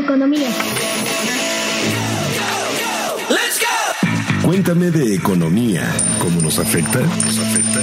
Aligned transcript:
economía. 0.00 0.48
Cuéntame 4.42 4.90
de 4.90 5.14
economía. 5.14 5.82
¿Cómo 6.20 6.40
nos 6.40 6.58
afecta? 6.58 6.98
¿Nos 7.00 7.38
afecta? 7.38 7.80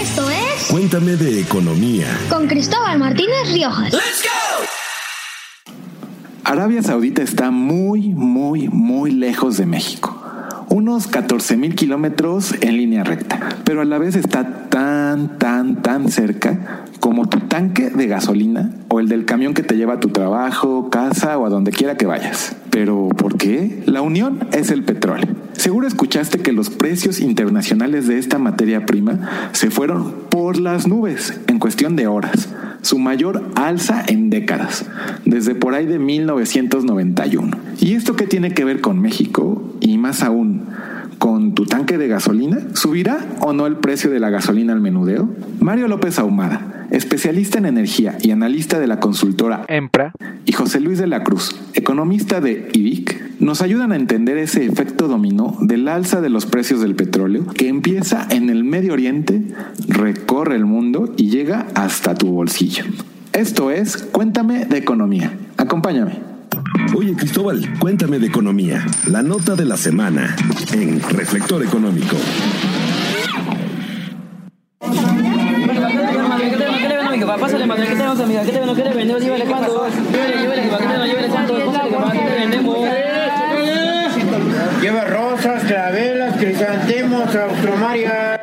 Esto 0.00 0.28
es 0.30 0.66
Cuéntame 0.68 1.16
de 1.16 1.40
economía. 1.40 2.06
con 2.28 2.46
Cristóbal 2.46 2.98
Martínez 2.98 3.52
Riojas. 3.52 3.94
Arabia 6.44 6.82
Saudita 6.82 7.22
está 7.22 7.50
muy, 7.50 8.08
muy, 8.10 8.68
muy 8.68 9.12
lejos 9.12 9.56
de 9.56 9.64
México. 9.66 10.18
Unos 10.68 11.06
14 11.06 11.56
mil 11.56 11.74
kilómetros 11.74 12.54
en 12.60 12.76
línea 12.76 13.04
recta, 13.04 13.38
pero 13.64 13.80
a 13.82 13.84
la 13.84 13.98
vez 13.98 14.16
está 14.16 14.68
tan, 15.12 15.36
tan, 15.36 15.82
tan 15.82 16.08
cerca 16.08 16.86
como 16.98 17.28
tu 17.28 17.40
tanque 17.40 17.90
de 17.90 18.06
gasolina 18.06 18.70
o 18.88 18.98
el 18.98 19.08
del 19.08 19.26
camión 19.26 19.52
que 19.52 19.62
te 19.62 19.76
lleva 19.76 19.94
a 19.94 20.00
tu 20.00 20.08
trabajo, 20.08 20.88
casa 20.88 21.36
o 21.36 21.44
a 21.44 21.50
donde 21.50 21.70
quiera 21.70 21.98
que 21.98 22.06
vayas. 22.06 22.56
Pero 22.70 23.10
¿por 23.10 23.36
qué? 23.36 23.82
La 23.84 24.00
unión 24.00 24.48
es 24.52 24.70
el 24.70 24.84
petróleo. 24.84 25.28
Seguro 25.52 25.86
escuchaste 25.86 26.38
que 26.38 26.52
los 26.52 26.70
precios 26.70 27.20
internacionales 27.20 28.08
de 28.08 28.18
esta 28.18 28.38
materia 28.38 28.86
prima 28.86 29.50
se 29.52 29.70
fueron 29.70 30.14
por 30.30 30.58
las 30.58 30.86
nubes 30.86 31.38
en 31.46 31.58
cuestión 31.58 31.94
de 31.94 32.06
horas. 32.06 32.48
Su 32.80 32.98
mayor 32.98 33.50
alza 33.54 34.02
en 34.06 34.30
décadas, 34.30 34.86
desde 35.26 35.54
por 35.54 35.74
ahí 35.74 35.84
de 35.84 35.98
1991. 35.98 37.56
¿Y 37.80 37.94
esto 37.94 38.16
qué 38.16 38.26
tiene 38.26 38.54
que 38.54 38.64
ver 38.64 38.80
con 38.80 38.98
México? 38.98 39.74
Y 39.80 39.98
más 39.98 40.22
aún, 40.22 40.68
con 41.22 41.54
tu 41.54 41.66
tanque 41.66 41.98
de 41.98 42.08
gasolina? 42.08 42.58
¿Subirá 42.74 43.24
o 43.38 43.52
no 43.52 43.68
el 43.68 43.76
precio 43.76 44.10
de 44.10 44.18
la 44.18 44.28
gasolina 44.28 44.72
al 44.72 44.80
menudeo? 44.80 45.28
Mario 45.60 45.86
López 45.86 46.18
Ahumada, 46.18 46.88
especialista 46.90 47.58
en 47.58 47.66
energía 47.66 48.18
y 48.20 48.32
analista 48.32 48.80
de 48.80 48.88
la 48.88 48.98
consultora 48.98 49.64
EMPRA, 49.68 50.14
y 50.46 50.52
José 50.52 50.80
Luis 50.80 50.98
de 50.98 51.06
la 51.06 51.22
Cruz, 51.22 51.54
economista 51.74 52.40
de 52.40 52.68
IBIC, 52.72 53.38
nos 53.38 53.62
ayudan 53.62 53.92
a 53.92 53.96
entender 53.96 54.36
ese 54.36 54.64
efecto 54.64 55.06
dominó 55.06 55.56
del 55.60 55.86
alza 55.86 56.20
de 56.20 56.28
los 56.28 56.44
precios 56.44 56.80
del 56.80 56.96
petróleo 56.96 57.46
que 57.46 57.68
empieza 57.68 58.26
en 58.28 58.50
el 58.50 58.64
Medio 58.64 58.92
Oriente, 58.92 59.42
recorre 59.86 60.56
el 60.56 60.64
mundo 60.64 61.14
y 61.16 61.30
llega 61.30 61.68
hasta 61.76 62.16
tu 62.16 62.32
bolsillo. 62.32 62.82
Esto 63.32 63.70
es 63.70 63.96
Cuéntame 63.96 64.64
de 64.64 64.78
Economía. 64.78 65.32
Acompáñame. 65.56 66.31
Oye, 66.94 67.14
Cristóbal, 67.14 67.78
cuéntame 67.78 68.18
de 68.18 68.26
economía. 68.26 68.86
La 69.08 69.22
nota 69.22 69.54
de 69.54 69.64
la 69.64 69.76
semana 69.76 70.36
en 70.72 71.00
Reflector 71.00 71.62
Económico. 71.62 72.16
Lleva 84.80 85.04
rosas, 85.04 85.64
clavelas, 85.64 86.36
crisantemos, 86.36 87.34
austromaria. 87.34 88.40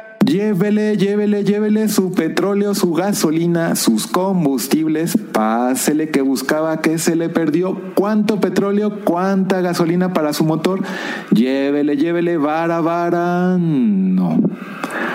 Llévele, 0.70 0.98
llévele, 0.98 1.44
llévele 1.44 1.90
su 1.90 2.12
petróleo, 2.12 2.76
su 2.76 2.94
gasolina, 2.94 3.76
sus 3.76 4.06
combustibles. 4.06 5.18
Pásele 5.18 6.10
que 6.10 6.22
buscaba 6.22 6.80
que 6.80 7.00
se 7.00 7.16
le 7.16 7.28
perdió. 7.28 7.82
¿Cuánto 7.96 8.40
petróleo? 8.40 9.00
¿Cuánta 9.04 9.62
gasolina 9.62 10.14
para 10.14 10.32
su 10.32 10.44
motor? 10.44 10.84
Llévele, 11.32 11.98
llévele, 11.98 12.38
vara, 12.38 12.82
vara. 12.82 13.58
No. 13.58 14.40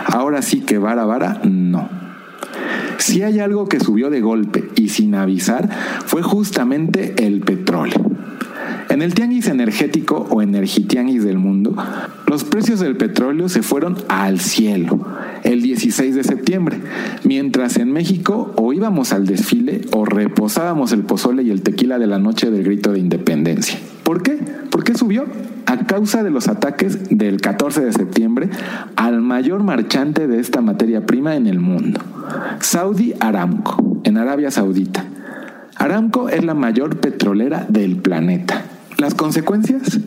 Ahora 0.06 0.42
sí 0.42 0.62
que 0.62 0.78
vara, 0.78 1.05
vara, 1.05 1.41
no. 1.44 1.88
Si 2.98 3.22
hay 3.22 3.38
algo 3.38 3.69
que 3.69 3.78
subió 3.78 4.10
de 4.10 4.20
golpe 4.20 4.69
y 4.75 4.88
sin 4.88 5.14
avisar, 5.14 5.70
fue 6.05 6.22
justamente 6.22 7.14
el 7.25 7.42
petróleo. 7.42 8.10
En 8.88 9.02
el 9.02 9.14
tianguis 9.14 9.47
energético 9.47 10.26
o 10.31 10.42
energitianguis 10.42 11.22
del 11.22 11.38
mundo, 11.38 11.76
los 12.26 12.42
precios 12.42 12.81
del 12.81 12.97
petróleo 12.97 13.48
se 13.48 13.62
fueron 13.62 13.97
al 14.09 14.41
cielo 14.41 14.98
el 15.44 15.62
16 15.62 16.15
de 16.15 16.25
septiembre, 16.25 16.78
mientras 17.22 17.77
en 17.77 17.93
México 17.93 18.53
o 18.56 18.72
íbamos 18.72 19.12
al 19.12 19.27
desfile 19.27 19.82
o 19.93 20.05
reposábamos 20.05 20.93
el 20.93 21.03
pozole 21.03 21.43
y 21.43 21.50
el 21.50 21.62
tequila 21.62 21.99
de 21.99 22.06
la 22.06 22.19
noche 22.19 22.50
del 22.50 22.65
grito 22.65 22.93
de 22.93 22.99
independencia. 22.99 23.78
¿Por 24.03 24.22
qué? 24.22 24.38
¿Por 24.71 24.84
qué 24.84 24.94
subió? 24.94 25.27
A 25.66 25.87
causa 25.87 26.22
de 26.22 26.31
los 26.31 26.49
ataques 26.49 27.09
del 27.10 27.41
14 27.41 27.84
de 27.84 27.93
septiembre 27.93 28.49
al 28.97 29.21
mayor 29.21 29.62
marchante 29.62 30.27
de 30.27 30.41
esta 30.41 30.60
materia 30.60 31.06
prima 31.06 31.37
en 31.37 31.47
el 31.47 31.60
mundo, 31.60 32.00
Saudi 32.60 33.15
Aramco, 33.21 34.00
en 34.04 34.19
Arabia 34.19 34.50
Saudita. 34.50 35.04
Aramco 35.77 36.28
es 36.28 36.44
la 36.44 36.54
mayor 36.54 37.00
petrolera 37.00 37.66
del 37.69 37.97
planeta. 37.97 38.62
Las 38.97 39.15
consecuencias, 39.15 39.99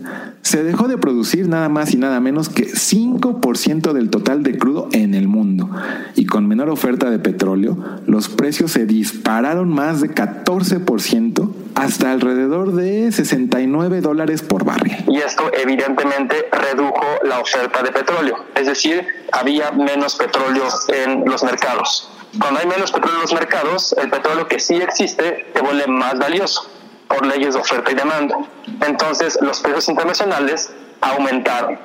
se 0.41 0.63
dejó 0.63 0.87
de 0.87 0.97
producir 0.97 1.47
nada 1.47 1.67
más 1.67 1.93
y 1.93 1.97
nada 1.97 2.19
menos 2.19 2.49
que 2.49 2.67
5% 2.67 3.91
del 3.91 4.09
total 4.09 4.43
de 4.43 4.57
crudo 4.57 4.87
en 4.93 5.13
el 5.13 5.27
mundo. 5.27 5.69
Y 6.15 6.25
con 6.25 6.47
menor 6.47 6.69
oferta 6.69 7.09
de 7.09 7.19
petróleo, 7.19 7.77
los 8.05 8.29
precios 8.29 8.71
se 8.71 8.85
dispararon 8.85 9.69
más 9.69 9.99
de 10.01 10.09
14% 10.09 11.51
hasta 11.75 12.11
alrededor 12.11 12.73
de 12.73 13.11
69 13.11 14.01
dólares 14.01 14.41
por 14.41 14.63
barril. 14.63 14.95
y 15.07 15.17
esto 15.17 15.43
evidentemente 15.53 16.47
redujo 16.51 17.05
la 17.23 17.39
oferta 17.39 17.83
de 17.83 17.91
petróleo, 17.91 18.35
es 18.55 18.65
decir, 18.67 19.05
había 19.31 19.71
menos 19.71 20.15
petróleo 20.15 20.63
en 20.87 21.25
los 21.25 21.43
mercados. 21.43 22.09
Cuando 22.39 22.59
hay 22.59 22.67
menos 22.67 22.91
petróleo 22.91 23.17
en 23.17 23.21
los 23.21 23.33
mercados, 23.33 23.95
el 24.01 24.09
petróleo 24.09 24.47
que 24.47 24.59
sí 24.59 24.75
existe 24.75 25.45
se 25.53 25.61
vuelve 25.61 25.87
más 25.87 26.17
valioso 26.17 26.76
por 27.07 27.25
leyes 27.25 27.53
de 27.53 27.59
oferta 27.59 27.91
y 27.91 27.95
demanda. 27.95 28.37
Entonces 28.85 29.37
los 29.41 29.59
precios 29.59 29.89
internacionales 29.89 30.69
aumentaron. 31.01 31.77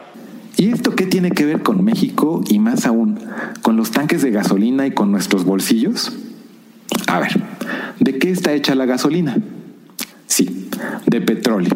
¿Y 0.56 0.72
esto 0.72 0.94
qué 0.94 1.06
tiene 1.06 1.30
que 1.30 1.44
ver 1.44 1.62
con 1.62 1.84
México 1.84 2.42
y 2.46 2.58
más 2.58 2.86
aún 2.86 3.18
con 3.62 3.76
los 3.76 3.90
tanques 3.90 4.22
de 4.22 4.30
gasolina 4.30 4.86
y 4.86 4.92
con 4.92 5.10
nuestros 5.10 5.44
bolsillos? 5.44 6.12
A 7.08 7.20
ver, 7.20 7.32
¿de 7.98 8.18
qué 8.18 8.30
está 8.30 8.52
hecha 8.52 8.74
la 8.74 8.84
gasolina? 8.84 9.36
Sí, 10.26 10.68
de 11.06 11.20
petróleo. 11.20 11.74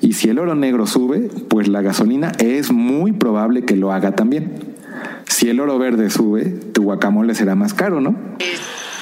Y 0.00 0.12
si 0.12 0.28
el 0.28 0.38
oro 0.38 0.54
negro 0.54 0.86
sube, 0.86 1.30
pues 1.48 1.68
la 1.68 1.82
gasolina 1.82 2.32
es 2.38 2.70
muy 2.70 3.12
probable 3.12 3.64
que 3.64 3.76
lo 3.76 3.92
haga 3.92 4.14
también. 4.14 4.76
Si 5.26 5.48
el 5.48 5.60
oro 5.60 5.78
verde 5.78 6.10
sube, 6.10 6.44
tu 6.44 6.82
guacamole 6.82 7.34
será 7.34 7.54
más 7.54 7.74
caro, 7.74 8.00
¿no? 8.00 8.14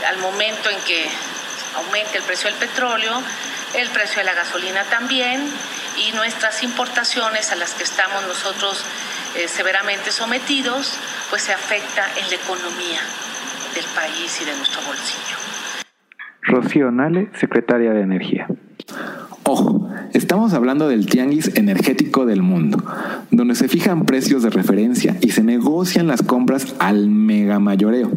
al 0.07 0.19
momento 0.21 0.71
en 0.71 0.77
que 0.87 1.05
aumente 1.77 2.19
el 2.19 2.25
precio 2.25 2.49
del 2.49 2.59
petróleo, 2.59 3.13
el 3.75 3.89
precio 3.91 4.19
de 4.19 4.25
la 4.25 4.35
gasolina 4.35 4.85
también 4.85 5.49
y 5.97 6.13
nuestras 6.13 6.63
importaciones 6.63 7.53
a 7.53 7.57
las 7.57 7.75
que 7.75 7.85
estamos 7.85 8.27
nosotros 8.27 8.85
eh, 9.37 9.49
severamente 9.49 10.13
sometidos, 10.13 10.99
pues 11.31 11.43
se 11.43 11.53
afecta 11.53 12.07
en 12.19 12.29
la 12.29 12.37
economía 12.37 13.01
del 13.75 13.85
país 13.95 14.41
y 14.41 14.45
de 14.45 14.57
nuestro 14.57 14.81
bolsillo. 14.83 15.37
Rocío 16.43 16.91
Nale, 16.91 17.31
secretaria 17.35 17.93
de 17.93 18.03
Energía. 18.03 18.47
Ojo, 19.43 19.86
estamos 20.13 20.53
hablando 20.53 20.89
del 20.89 21.07
tianguis 21.07 21.53
energético 21.55 22.27
del 22.27 22.43
mundo, 22.43 22.83
donde 23.31 23.55
se 23.55 23.69
fijan 23.69 24.05
precios 24.05 24.43
de 24.43 24.51
referencia 24.51 25.17
y 25.21 25.31
se 25.31 25.43
negocian 25.43 26.07
las 26.07 26.23
compras 26.23 26.75
al 26.79 27.09
mega 27.09 27.59
mayoreo, 27.59 28.11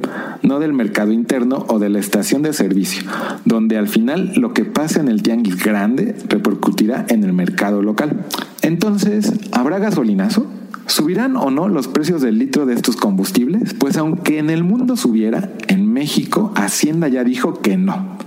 no 0.44 0.60
del 0.60 0.74
mercado 0.74 1.12
interno 1.12 1.66
o 1.68 1.80
de 1.80 1.90
la 1.90 2.00
estación 2.00 2.42
de 2.42 2.54
servicio, 2.54 3.04
donde 3.46 3.78
al 3.78 3.88
final 3.88 4.34
lo 4.36 4.54
que 4.54 4.66
pasa 4.66 5.00
en 5.00 5.08
el 5.08 5.24
tianguis 5.24 5.64
grande 5.64 6.16
repercutirá 6.28 7.06
en 7.10 7.24
el 7.24 7.34
mercado 7.34 7.82
local. 7.82 8.26
Entonces, 8.62 9.32
¿habrá 9.52 9.80
gasolinazo? 9.80 10.48
¿Subirán 10.90 11.36
o 11.36 11.52
no 11.52 11.68
los 11.68 11.88
precios 11.88 12.22
del 12.22 12.40
litro 12.40 12.66
de 12.66 12.74
estos 12.74 12.96
combustibles? 12.96 13.76
Pues 13.76 13.96
aunque 13.98 14.40
en 14.40 14.50
el 14.50 14.64
mundo 14.64 14.98
subiera, 14.98 15.52
en 15.68 15.92
México 15.94 16.52
Hacienda 16.56 17.08
ya 17.08 17.24
dijo 17.24 17.62
que 17.62 17.78
no, 17.78 18.18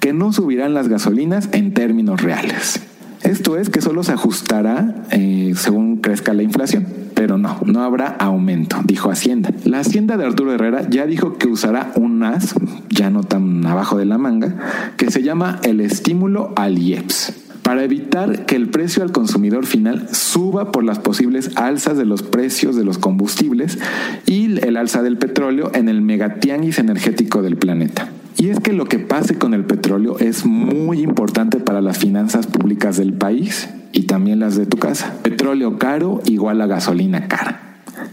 que 0.00 0.12
no 0.12 0.32
subirán 0.32 0.74
las 0.74 0.88
gasolinas 0.88 1.48
en 1.52 1.74
términos 1.74 2.20
reales. 2.20 2.87
Esto 3.22 3.56
es 3.56 3.70
que 3.70 3.80
solo 3.80 4.02
se 4.02 4.12
ajustará 4.12 4.94
eh, 5.10 5.52
según 5.56 5.98
crezca 5.98 6.32
la 6.34 6.42
inflación. 6.42 6.86
Pero 7.14 7.36
no, 7.36 7.58
no 7.64 7.82
habrá 7.82 8.08
aumento, 8.18 8.78
dijo 8.84 9.10
Hacienda. 9.10 9.50
La 9.64 9.80
Hacienda 9.80 10.16
de 10.16 10.24
Arturo 10.24 10.52
Herrera 10.52 10.88
ya 10.88 11.04
dijo 11.06 11.36
que 11.36 11.48
usará 11.48 11.92
un 11.96 12.22
as, 12.22 12.54
ya 12.90 13.10
no 13.10 13.24
tan 13.24 13.66
abajo 13.66 13.98
de 13.98 14.04
la 14.04 14.18
manga, 14.18 14.56
que 14.96 15.10
se 15.10 15.22
llama 15.22 15.60
el 15.64 15.80
estímulo 15.80 16.52
al 16.56 16.78
IEPS 16.78 17.32
para 17.68 17.84
evitar 17.84 18.46
que 18.46 18.56
el 18.56 18.70
precio 18.70 19.02
al 19.02 19.12
consumidor 19.12 19.66
final 19.66 20.08
suba 20.10 20.72
por 20.72 20.84
las 20.84 21.00
posibles 21.00 21.50
alzas 21.54 21.98
de 21.98 22.06
los 22.06 22.22
precios 22.22 22.76
de 22.76 22.82
los 22.82 22.96
combustibles 22.96 23.78
y 24.24 24.58
el 24.66 24.78
alza 24.78 25.02
del 25.02 25.18
petróleo 25.18 25.70
en 25.74 25.90
el 25.90 26.00
megatianguis 26.00 26.78
energético 26.78 27.42
del 27.42 27.56
planeta. 27.56 28.08
Y 28.38 28.50
es 28.50 28.60
que 28.60 28.72
lo 28.72 28.84
que 28.84 29.00
pase 29.00 29.36
con 29.36 29.52
el 29.52 29.64
petróleo 29.64 30.16
es 30.20 30.46
muy 30.46 31.00
importante 31.00 31.58
para 31.58 31.80
las 31.80 31.98
finanzas 31.98 32.46
públicas 32.46 32.96
del 32.96 33.12
país 33.12 33.68
y 33.92 34.02
también 34.04 34.38
las 34.38 34.54
de 34.56 34.64
tu 34.64 34.76
casa. 34.76 35.14
Petróleo 35.22 35.76
caro 35.78 36.20
igual 36.24 36.60
a 36.60 36.66
gasolina 36.66 37.26
cara. 37.26 37.60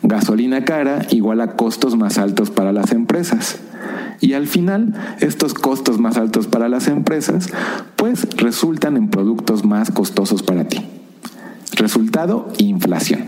Gasolina 0.01 0.66
cara 0.66 1.06
igual 1.12 1.42
a 1.42 1.56
costos 1.56 1.95
más 1.95 2.18
altos 2.18 2.50
para 2.50 2.74
las 2.74 2.92
empresas. 2.92 3.60
Y 4.19 4.33
al 4.33 4.48
final, 4.48 4.95
estos 5.19 5.54
costos 5.54 6.00
más 6.00 6.18
altos 6.18 6.48
para 6.48 6.69
las 6.69 6.88
empresas, 6.88 7.50
pues 7.95 8.27
resultan 8.38 8.98
en 8.98 9.10
productos 9.10 9.63
más 9.63 9.92
costosos 9.92 10.42
para 10.42 10.68
ti. 10.68 10.83
Resultado, 11.74 12.48
inflación. 12.57 13.25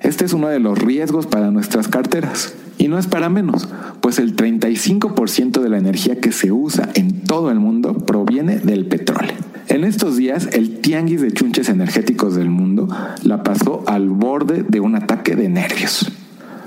Este 0.00 0.24
es 0.24 0.32
uno 0.32 0.48
de 0.48 0.58
los 0.58 0.76
riesgos 0.76 1.28
para 1.28 1.52
nuestras 1.52 1.86
carteras. 1.86 2.54
Y 2.78 2.88
no 2.88 2.98
es 2.98 3.06
para 3.06 3.28
menos, 3.28 3.68
pues 4.00 4.18
el 4.18 4.36
35% 4.36 5.60
de 5.60 5.68
la 5.68 5.78
energía 5.78 6.20
que 6.20 6.32
se 6.32 6.52
usa 6.52 6.88
en 6.94 7.22
todo 7.22 7.50
el 7.50 7.60
mundo 7.60 7.94
proviene 7.94 8.58
del 8.58 8.86
petróleo. 8.86 9.34
En 9.68 9.84
estos 9.84 10.16
días, 10.16 10.48
el 10.52 10.80
tianguis 10.80 11.22
de 11.22 11.32
chunches 11.32 11.68
energéticos 11.68 12.34
del 12.34 12.50
mundo 12.50 12.88
la 13.22 13.42
pasó 13.42 13.84
al 13.86 14.08
borde 14.08 14.64
de 14.68 14.80
un 14.80 14.96
ataque 14.96 15.36
de 15.36 15.48
nervios. 15.48 16.10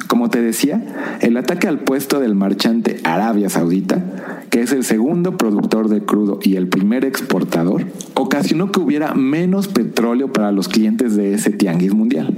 Como 0.08 0.30
te 0.30 0.42
decía, 0.42 1.18
el 1.22 1.36
ataque 1.36 1.68
al 1.68 1.80
puesto 1.80 2.20
del 2.20 2.36
marchante 2.36 3.00
Arabia 3.04 3.50
Saudita, 3.50 4.46
que 4.50 4.62
es 4.62 4.72
el 4.72 4.84
segundo 4.84 5.36
productor 5.36 5.90
de 5.90 6.06
crudo 6.06 6.40
y 6.42 6.56
el 6.56 6.68
primer 6.68 7.06
exportador, 7.06 7.86
ocasionó 8.14 8.72
que 8.72 8.80
hubiera 8.80 9.14
menos 9.14 9.68
petróleo 9.68 10.32
para 10.32 10.52
los 10.52 10.70
clientes 10.70 11.16
de 11.16 11.34
ese 11.34 11.50
tianguis 11.50 11.94
mundial. 11.94 12.38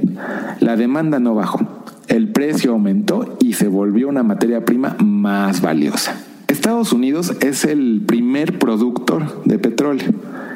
La 0.59 0.75
demanda 0.75 1.19
no 1.19 1.35
bajó, 1.35 1.83
el 2.07 2.29
precio 2.29 2.71
aumentó 2.71 3.37
y 3.41 3.53
se 3.53 3.67
volvió 3.67 4.07
una 4.07 4.23
materia 4.23 4.65
prima 4.65 4.95
más 4.99 5.61
valiosa. 5.61 6.15
Estados 6.47 6.93
Unidos 6.93 7.33
es 7.41 7.65
el 7.65 8.01
primer 8.05 8.57
productor 8.57 9.43
de 9.43 9.59
petróleo. 9.59 10.13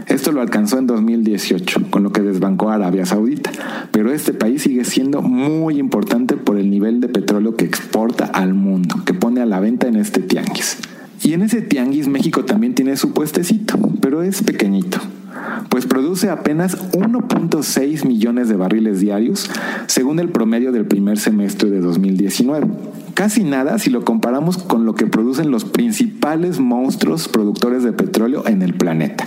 Esto 0.08 0.32
lo 0.32 0.42
alcanzó 0.42 0.78
en 0.78 0.88
2018, 0.88 1.88
con 1.90 2.04
lo 2.04 2.12
que 2.12 2.22
desbancó 2.22 2.70
a 2.70 2.76
Arabia 2.76 3.06
Saudita. 3.06 3.52
Pero 3.92 4.12
este 4.12 4.34
país 4.34 4.64
sigue 4.64 4.86
siendo 4.86 5.22
muy 5.22 5.78
importante 5.78 6.38
por 6.38 6.58
el 6.58 6.70
nivel 6.70 7.02
de 7.02 7.10
petróleo 7.10 7.56
que 7.56 7.66
exporta 7.66 8.26
al 8.26 8.54
mundo, 8.54 9.04
que 9.06 9.14
pone 9.14 9.42
a 9.42 9.46
la 9.46 9.60
venta 9.60 9.88
en 9.88 9.98
este 9.98 10.22
tianguis. 10.22 10.78
Y 11.24 11.34
en 11.34 11.44
ese 11.44 11.62
tianguis 11.62 12.08
México 12.08 12.46
también 12.46 12.74
tiene 12.74 12.96
su 12.98 13.14
puestecito, 13.14 13.78
pero 14.02 14.24
es 14.24 14.42
pequeñito 14.42 15.00
pues 15.70 15.86
produce 15.86 16.30
apenas 16.30 16.78
1.6 16.92 18.06
millones 18.06 18.50
de 18.50 18.56
barriles 18.56 19.00
diarios, 19.00 19.50
según 19.88 20.20
el 20.20 20.30
promedio 20.30 20.72
del 20.72 20.86
primer 20.86 21.20
semestre 21.20 21.70
de 21.70 21.80
2019. 21.80 22.68
Casi 23.14 23.44
nada 23.44 23.78
si 23.80 23.90
lo 23.90 24.04
comparamos 24.04 24.58
con 24.58 24.86
lo 24.86 24.96
que 24.96 25.08
producen 25.08 25.52
los 25.52 25.66
principales 25.66 26.60
monstruos 26.60 27.28
productores 27.28 27.84
de 27.84 27.94
petróleo 27.94 28.48
en 28.48 28.62
el 28.62 28.74
planeta, 28.74 29.26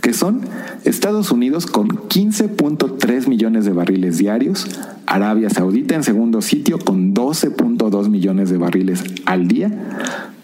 que 0.00 0.12
son 0.12 0.40
Estados 0.84 1.30
Unidos 1.30 1.66
con 1.66 1.88
15.3 1.88 3.28
millones 3.28 3.64
de 3.64 3.72
barriles 3.72 4.18
diarios, 4.18 4.66
Arabia 5.06 5.50
Saudita 5.50 5.94
en 5.94 6.02
segundo 6.02 6.42
sitio 6.42 6.78
con 6.78 7.14
12.2 7.14 8.08
millones 8.08 8.50
de 8.50 8.58
barriles 8.58 9.04
al 9.24 9.48
día, 9.48 9.70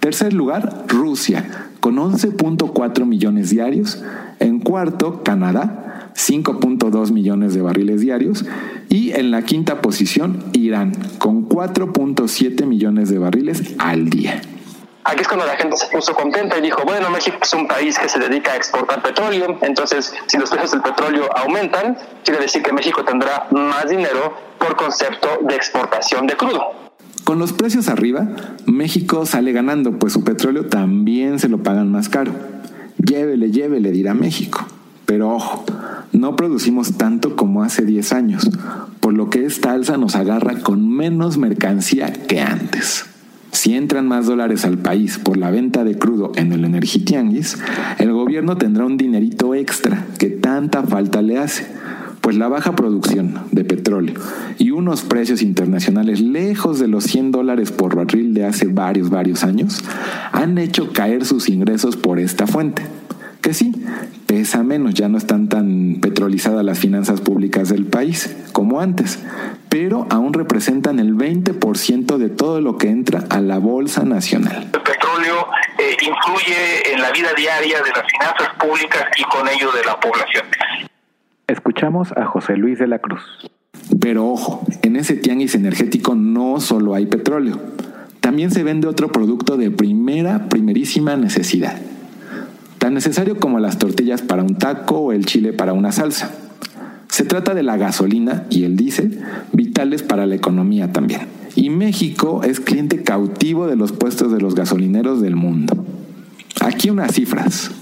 tercer 0.01 0.33
lugar 0.33 0.85
Rusia 0.89 1.71
con 1.83 1.97
11.4 1.97 3.05
millones 3.07 3.51
diarios, 3.51 4.01
en 4.39 4.61
cuarto, 4.61 5.25
Canadá, 5.25 6.13
5.2 6.15 7.11
millones 7.11 7.55
de 7.55 7.61
barriles 7.61 8.01
diarios. 8.01 8.45
Y 8.89 9.11
en 9.11 9.33
la 9.33 9.43
quinta 9.43 9.83
posición, 9.83 10.45
Irán, 10.53 10.93
con 11.19 11.49
4.7 11.49 12.67
millones 12.67 13.09
de 13.11 13.19
barriles 13.19 13.75
al 13.81 14.11
día. 14.11 14.41
Aquí 15.03 15.23
es 15.23 15.27
cuando 15.27 15.45
la 15.45 15.57
gente 15.57 15.77
se 15.77 15.89
puso 15.89 16.15
contenta 16.15 16.57
y 16.57 16.61
dijo, 16.61 16.85
bueno, 16.85 17.11
México 17.11 17.39
es 17.43 17.53
un 17.53 17.67
país 17.67 17.99
que 17.99 18.09
se 18.09 18.21
dedica 18.21 18.53
a 18.53 18.57
exportar 18.57 19.03
petróleo, 19.03 19.59
entonces 19.63 20.15
si 20.29 20.39
los 20.39 20.51
precios 20.51 20.71
del 20.71 20.83
petróleo 20.83 21.29
aumentan, 21.35 21.99
quiere 22.23 22.43
decir 22.43 22.63
que 22.63 22.73
México 22.73 23.05
tendrá 23.05 23.49
más 23.51 23.89
dinero 23.89 24.37
por 24.59 24.77
concepto 24.77 25.41
de 25.43 25.57
exportación 25.57 26.29
de 26.29 26.37
crudo. 26.37 26.82
Con 27.25 27.39
los 27.39 27.53
precios 27.53 27.89
arriba, 27.89 28.29
México 28.67 29.27
sale 29.27 29.53
ganando, 29.53 29.99
pues 29.99 30.13
su 30.13 30.25
petróleo 30.25 30.67
también 30.67 31.39
se 31.39 31.49
lo 31.49 31.63
pagan 31.63 31.91
más 31.91 32.09
caro. 32.09 32.33
Llévele, 32.99 33.51
llévele, 33.51 33.93
dirá 33.93 34.13
México. 34.13 34.67
Pero 35.07 35.31
ojo, 35.31 35.65
no 36.13 36.37
producimos 36.37 36.97
tanto 36.99 37.37
como 37.37 37.63
hace 37.63 37.85
10 37.85 38.13
años, 38.13 38.51
por 39.01 39.15
lo 39.15 39.31
que 39.31 39.45
esta 39.45 39.73
alza 39.73 39.97
nos 39.97 40.17
agarra 40.17 40.61
con 40.61 40.89
menos 40.89 41.39
mercancía 41.39 42.13
que 42.13 42.41
antes. 42.41 43.07
Si 43.53 43.75
entran 43.75 44.09
más 44.09 44.27
dólares 44.27 44.65
al 44.65 44.79
país 44.79 45.19
por 45.19 45.37
la 45.37 45.51
venta 45.51 45.85
de 45.85 45.99
crudo 45.99 46.33
en 46.37 46.53
el 46.53 46.65
Energitianguis, 46.65 47.59
el 47.99 48.13
gobierno 48.13 48.57
tendrá 48.57 48.87
un 48.87 48.97
dinerito 48.97 49.55
extra 49.55 50.07
que 50.19 50.31
tanta 50.31 50.83
falta 50.83 51.21
le 51.21 51.39
hace, 51.39 51.67
pues 52.23 52.37
la 52.37 52.49
baja 52.49 52.75
producción 52.75 53.47
de 53.51 53.65
petróleo 53.65 54.15
y 54.57 54.71
unos 54.71 55.03
precios 55.03 55.43
internacionales 55.43 56.21
lejos 56.21 56.79
de 56.79 56.87
los 56.87 57.05
100 57.05 57.33
dólares 57.33 57.73
por 57.73 57.97
barril 57.97 58.33
de 58.33 58.47
hace 58.47 58.67
varios, 58.67 59.11
varios 59.11 59.45
años 59.45 59.85
han 60.31 60.57
hecho 60.57 60.93
caer 60.93 61.27
sus 61.27 61.49
ingresos 61.49 61.97
por 61.97 62.19
esta 62.19 62.47
fuente. 62.47 62.83
Que 63.43 63.55
sí, 63.55 63.73
pesa 64.29 64.63
menos, 64.63 64.95
ya 64.95 65.09
no 65.09 65.19
están 65.19 65.49
tan 65.49 65.99
petrolizadas 66.01 66.65
las 66.65 66.79
finanzas 66.79 67.21
públicas 67.21 67.69
del 67.69 67.87
país 67.87 68.35
como 68.53 68.81
antes, 68.81 69.19
pero 69.69 70.07
aún 70.11 70.33
representan 70.33 71.01
el 71.01 71.17
20% 71.17 72.19
de 72.19 72.29
todo 72.29 72.61
lo 72.61 72.79
que 72.79 72.89
entra 72.89 73.25
a 73.31 73.41
la 73.41 73.59
Bolsa 73.59 74.05
Nacional. 74.05 74.71
El 74.73 74.81
petróleo 74.83 75.49
eh, 75.77 75.97
influye 76.01 76.95
en 76.95 77.03
la 77.03 77.11
vida 77.11 77.31
diaria 77.37 77.83
de 77.83 77.91
las 77.91 78.07
finanzas 78.09 78.51
públicas 78.61 79.09
y 79.19 79.25
con 79.25 79.49
ello 79.49 79.73
de 79.73 79.85
la 79.87 79.99
población. 79.99 80.45
Escuchamos 81.53 82.13
a 82.17 82.25
José 82.25 82.57
Luis 82.57 82.79
de 82.79 82.87
la 82.87 82.99
Cruz. 82.99 83.21
Pero 84.01 84.27
ojo, 84.27 84.65
en 84.81 84.97
ese 84.97 85.17
tianguis 85.17 85.55
energético 85.55 86.15
no 86.15 86.61
solo 86.61 86.95
hay 86.95 87.05
petróleo, 87.05 87.61
también 88.21 88.51
se 88.51 88.63
vende 88.63 88.89
otro 88.89 89.13
producto 89.13 89.59
de 89.59 89.71
primera, 89.71 90.49
primerísima 90.49 91.15
necesidad. 91.17 91.77
Tan 92.79 92.95
necesario 92.95 93.39
como 93.39 93.59
las 93.59 93.79
tortillas 93.79 94.23
para 94.23 94.43
un 94.43 94.55
taco 94.55 94.97
o 94.99 95.13
el 95.13 95.27
chile 95.27 95.53
para 95.53 95.75
una 95.75 95.93
salsa. 95.93 96.31
Se 97.09 97.25
trata 97.25 97.53
de 97.53 97.63
la 97.63 97.77
gasolina 97.77 98.45
y 98.49 98.65
el 98.65 98.79
diésel, 98.79 99.21
vitales 99.53 100.03
para 100.03 100.25
la 100.25 100.37
economía 100.37 100.91
también. 100.91 101.27
Y 101.55 101.69
México 101.69 102.41
es 102.45 102.61
cliente 102.61 103.03
cautivo 103.03 103.67
de 103.67 103.77
los 103.77 103.93
puestos 103.93 104.33
de 104.33 104.41
los 104.41 104.55
gasolineros 104.55 105.21
del 105.21 105.37
mundo. 105.37 105.85
Aquí 106.63 106.89
unas 106.89 107.13
cifras. 107.13 107.82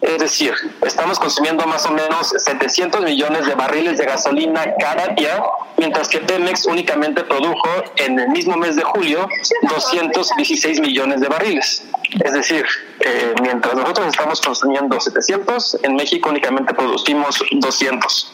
Es 0.00 0.18
decir, 0.18 0.52
estamos 0.82 1.18
consumiendo 1.18 1.66
más 1.66 1.86
o 1.86 1.90
menos 1.90 2.32
700 2.36 3.02
millones 3.02 3.46
de 3.46 3.54
barriles 3.54 3.98
de 3.98 4.04
gasolina 4.04 4.62
cada 4.78 5.08
día, 5.08 5.42
mientras 5.78 6.08
que 6.08 6.18
Pemex 6.18 6.66
únicamente 6.66 7.24
produjo 7.24 7.68
en 7.96 8.18
el 8.18 8.28
mismo 8.28 8.56
mes 8.56 8.76
de 8.76 8.82
julio 8.82 9.26
216 9.62 10.80
millones 10.80 11.20
de 11.20 11.28
barriles. 11.28 11.84
Es 12.24 12.32
decir, 12.32 12.64
eh, 13.00 13.34
mientras 13.42 13.74
nosotros 13.74 14.08
estamos 14.08 14.40
consumiendo 14.40 15.00
700, 15.00 15.78
en 15.82 15.96
México 15.96 16.28
únicamente 16.30 16.74
producimos 16.74 17.42
200. 17.50 18.32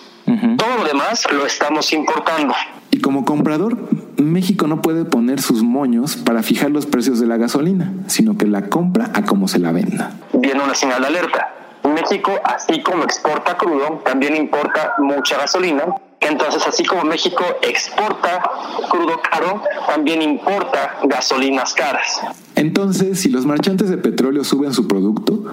Todo 0.57 0.79
lo 0.79 0.85
demás 0.85 1.27
lo 1.33 1.45
estamos 1.45 1.93
importando. 1.93 2.55
Y 2.91 3.01
como 3.01 3.25
comprador, 3.25 3.77
México 4.19 4.67
no 4.67 4.83
puede 4.83 5.05
poner 5.05 5.41
sus 5.41 5.63
moños 5.63 6.17
para 6.17 6.43
fijar 6.43 6.71
los 6.71 6.87
precios 6.87 7.19
de 7.21 7.27
la 7.27 7.37
gasolina, 7.37 7.93
sino 8.07 8.37
que 8.37 8.47
la 8.47 8.69
compra 8.69 9.11
a 9.15 9.25
como 9.25 9.49
se 9.49 9.59
la 9.59 9.73
venda. 9.73 10.13
Viene 10.33 10.63
una 10.63 10.75
señal 10.75 11.01
de 11.01 11.09
alerta. 11.09 11.62
México, 11.93 12.33
así 12.45 12.83
como 12.83 13.05
exporta 13.05 13.57
crudo, 13.57 14.03
también 14.05 14.37
importa 14.37 14.95
mucha 14.99 15.39
gasolina. 15.39 15.85
Entonces, 16.21 16.65
así 16.67 16.85
como 16.85 17.03
México 17.05 17.45
exporta 17.63 18.43
crudo 18.91 19.21
caro, 19.29 19.63
también 19.89 20.23
importa 20.23 20.99
gasolinas 21.05 21.75
caras. 21.75 22.21
Entonces, 22.55 23.19
si 23.19 23.29
los 23.29 23.45
marchantes 23.45 23.91
de 23.91 23.99
petróleo 23.99 24.45
suben 24.45 24.73
su 24.73 24.87
producto, 24.87 25.45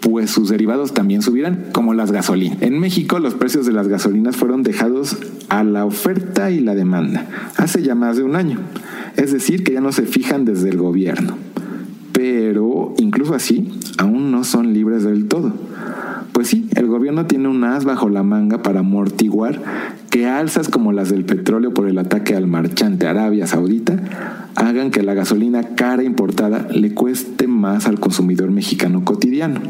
pues 0.00 0.30
sus 0.30 0.50
derivados 0.50 0.92
también 0.92 1.22
subirán, 1.22 1.70
como 1.72 1.94
las 1.94 2.12
gasolinas. 2.12 2.60
En 2.60 2.78
México, 2.78 3.18
los 3.20 3.34
precios 3.34 3.64
de 3.64 3.72
las 3.72 3.88
gasolinas 3.88 4.36
fueron 4.36 4.62
dejados 4.62 5.16
a 5.48 5.64
la 5.64 5.86
oferta 5.86 6.50
y 6.50 6.60
la 6.60 6.74
demanda 6.74 7.26
hace 7.56 7.82
ya 7.82 7.94
más 7.94 8.18
de 8.18 8.24
un 8.24 8.36
año. 8.36 8.60
Es 9.16 9.32
decir, 9.32 9.64
que 9.64 9.72
ya 9.72 9.80
no 9.80 9.92
se 9.92 10.02
fijan 10.02 10.44
desde 10.44 10.68
el 10.68 10.76
gobierno. 10.76 11.38
Pero, 12.18 12.94
incluso 12.98 13.32
así, 13.32 13.78
aún 13.96 14.32
no 14.32 14.42
son 14.42 14.72
libres 14.72 15.04
del 15.04 15.28
todo. 15.28 15.52
Pues 16.32 16.48
sí, 16.48 16.68
el 16.74 16.88
gobierno 16.88 17.26
tiene 17.26 17.46
un 17.46 17.62
as 17.62 17.84
bajo 17.84 18.08
la 18.08 18.24
manga 18.24 18.60
para 18.60 18.80
amortiguar 18.80 19.62
que 20.10 20.26
alzas 20.26 20.68
como 20.68 20.90
las 20.90 21.10
del 21.10 21.24
petróleo 21.24 21.72
por 21.72 21.88
el 21.88 21.96
ataque 21.96 22.34
al 22.34 22.48
marchante 22.48 23.06
Arabia 23.06 23.46
Saudita 23.46 24.48
hagan 24.56 24.90
que 24.90 25.04
la 25.04 25.14
gasolina 25.14 25.76
cara 25.76 26.02
importada 26.02 26.66
le 26.72 26.92
cueste 26.92 27.46
más 27.46 27.86
al 27.86 28.00
consumidor 28.00 28.50
mexicano 28.50 29.04
cotidiano. 29.04 29.60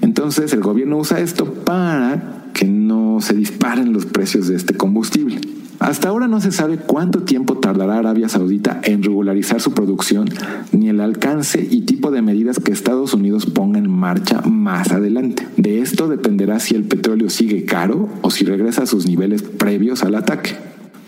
Entonces 0.00 0.54
el 0.54 0.60
gobierno 0.60 0.96
usa 0.96 1.20
esto 1.20 1.44
para 1.44 2.46
que 2.54 2.64
no 2.64 3.20
se 3.20 3.34
disparen 3.34 3.92
los 3.92 4.06
precios 4.06 4.48
de 4.48 4.56
este 4.56 4.72
combustible. 4.72 5.42
Hasta 5.78 6.08
ahora 6.08 6.26
no 6.26 6.40
se 6.40 6.50
sabe 6.50 6.76
cuánto 6.76 7.22
tiempo 7.22 7.58
tardará 7.58 7.98
Arabia 7.98 8.28
Saudita 8.28 8.80
en 8.82 9.02
regularizar 9.02 9.60
su 9.60 9.72
producción, 9.72 10.28
ni 10.72 10.88
el 10.88 11.00
alcance 11.00 11.66
y 11.70 11.82
tipo 11.82 12.10
de 12.10 12.20
medidas 12.20 12.58
que 12.58 12.72
Estados 12.72 13.14
Unidos 13.14 13.46
ponga 13.46 13.78
en 13.78 13.88
marcha 13.88 14.40
más 14.42 14.90
adelante. 14.90 15.46
De 15.56 15.80
esto 15.80 16.08
dependerá 16.08 16.58
si 16.58 16.74
el 16.74 16.84
petróleo 16.84 17.30
sigue 17.30 17.64
caro 17.64 18.08
o 18.22 18.30
si 18.30 18.44
regresa 18.44 18.82
a 18.82 18.86
sus 18.86 19.06
niveles 19.06 19.42
previos 19.42 20.02
al 20.02 20.16
ataque. 20.16 20.56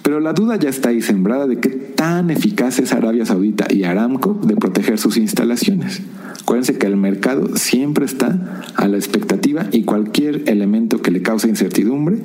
Pero 0.03 0.21
la 0.21 0.33
duda 0.33 0.57
ya 0.57 0.69
está 0.69 0.91
ahí 0.91 1.03
sembrada 1.03 1.47
de 1.47 1.59
qué 1.59 1.71
tan 1.71 2.31
eficaz 2.31 2.79
es 2.79 2.93
Arabia 2.93 3.27
Saudita 3.27 3.67
y 3.69 3.85
Aramco 3.85 4.39
de 4.43 4.57
proteger 4.57 4.99
sus 4.99 5.17
instalaciones 5.17 6.01
Acuérdense 6.51 6.79
que 6.79 6.87
el 6.89 6.97
mercado 6.97 7.57
siempre 7.57 8.05
está 8.05 8.65
a 8.75 8.89
la 8.89 8.97
expectativa 8.97 9.67
y 9.71 9.85
cualquier 9.85 10.49
elemento 10.49 10.90
cause 11.41 11.49
incertidumbre 11.49 12.19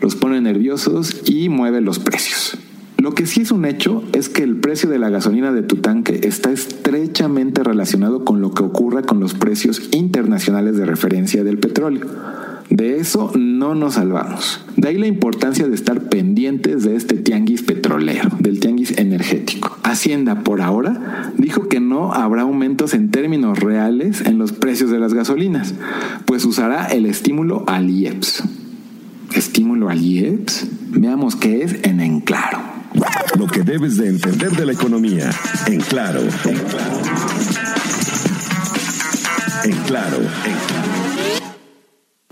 los 0.00 0.16
pone 0.16 0.40
nerviosos 0.40 1.22
y 1.26 1.48
mueve 1.48 1.80
los 1.80 1.98
precios. 1.98 2.56
Lo 2.96 3.14
que 3.14 3.26
sí 3.26 3.42
es 3.42 3.50
un 3.50 3.64
hecho 3.64 4.04
es 4.12 4.28
que 4.28 4.44
el 4.44 4.56
precio 4.56 4.88
de 4.88 4.98
la 4.98 5.10
gasolina 5.10 5.52
de 5.52 5.62
tu 5.62 5.76
tanque 5.76 6.20
está 6.22 6.52
estrechamente 6.52 7.64
relacionado 7.64 8.24
con 8.24 8.40
lo 8.40 8.52
que 8.52 8.62
ocurra 8.62 9.02
con 9.02 9.18
los 9.18 9.34
precios 9.34 9.82
internacionales 9.90 10.76
de 10.76 10.86
referencia 10.86 11.42
del 11.42 11.58
petróleo. 11.58 12.06
De 12.70 12.96
eso 12.98 13.30
no 13.36 13.74
nos 13.74 13.94
salvamos. 13.94 14.64
De 14.76 14.88
ahí 14.88 14.96
la 14.96 15.06
importancia 15.06 15.68
de 15.68 15.74
estar 15.74 16.08
pendientes 16.08 16.84
de 16.84 16.96
este 16.96 17.16
tianguis 17.16 17.62
petrolero, 17.62 18.30
del 18.38 18.60
tianguis 18.60 18.96
energético. 18.96 19.76
Hacienda 19.82 20.42
por 20.42 20.62
ahora 20.62 21.32
dijo 21.36 21.68
que 21.68 21.80
no 21.80 22.14
habrá 22.14 22.42
aumentos 22.42 22.94
en 22.94 23.10
términos 23.10 23.58
reales 23.58 24.22
en 24.24 24.38
los 24.38 24.52
precios 24.52 24.90
de 24.90 25.00
las 25.00 25.12
gasolinas, 25.12 25.74
pues 26.24 26.44
usará 26.44 26.86
el 26.86 27.04
estímulo 27.04 27.64
al 27.66 27.90
IEPS. 27.90 28.61
¿Estímulo 29.34 29.88
al 29.88 30.02
IEPS? 30.02 30.66
Veamos 30.90 31.36
qué 31.36 31.62
es 31.62 31.76
en 31.84 32.00
en 32.00 32.20
claro. 32.20 32.58
Lo 33.38 33.46
que 33.46 33.62
debes 33.62 33.96
de 33.96 34.08
entender 34.08 34.50
de 34.50 34.66
la 34.66 34.72
economía. 34.72 35.30
En 35.66 35.80
claro. 35.80 36.20
En 36.20 36.58
claro. 36.58 37.00
En 39.64 39.76
claro. 39.86 40.16
En 40.16 40.54
claro. 40.66 40.82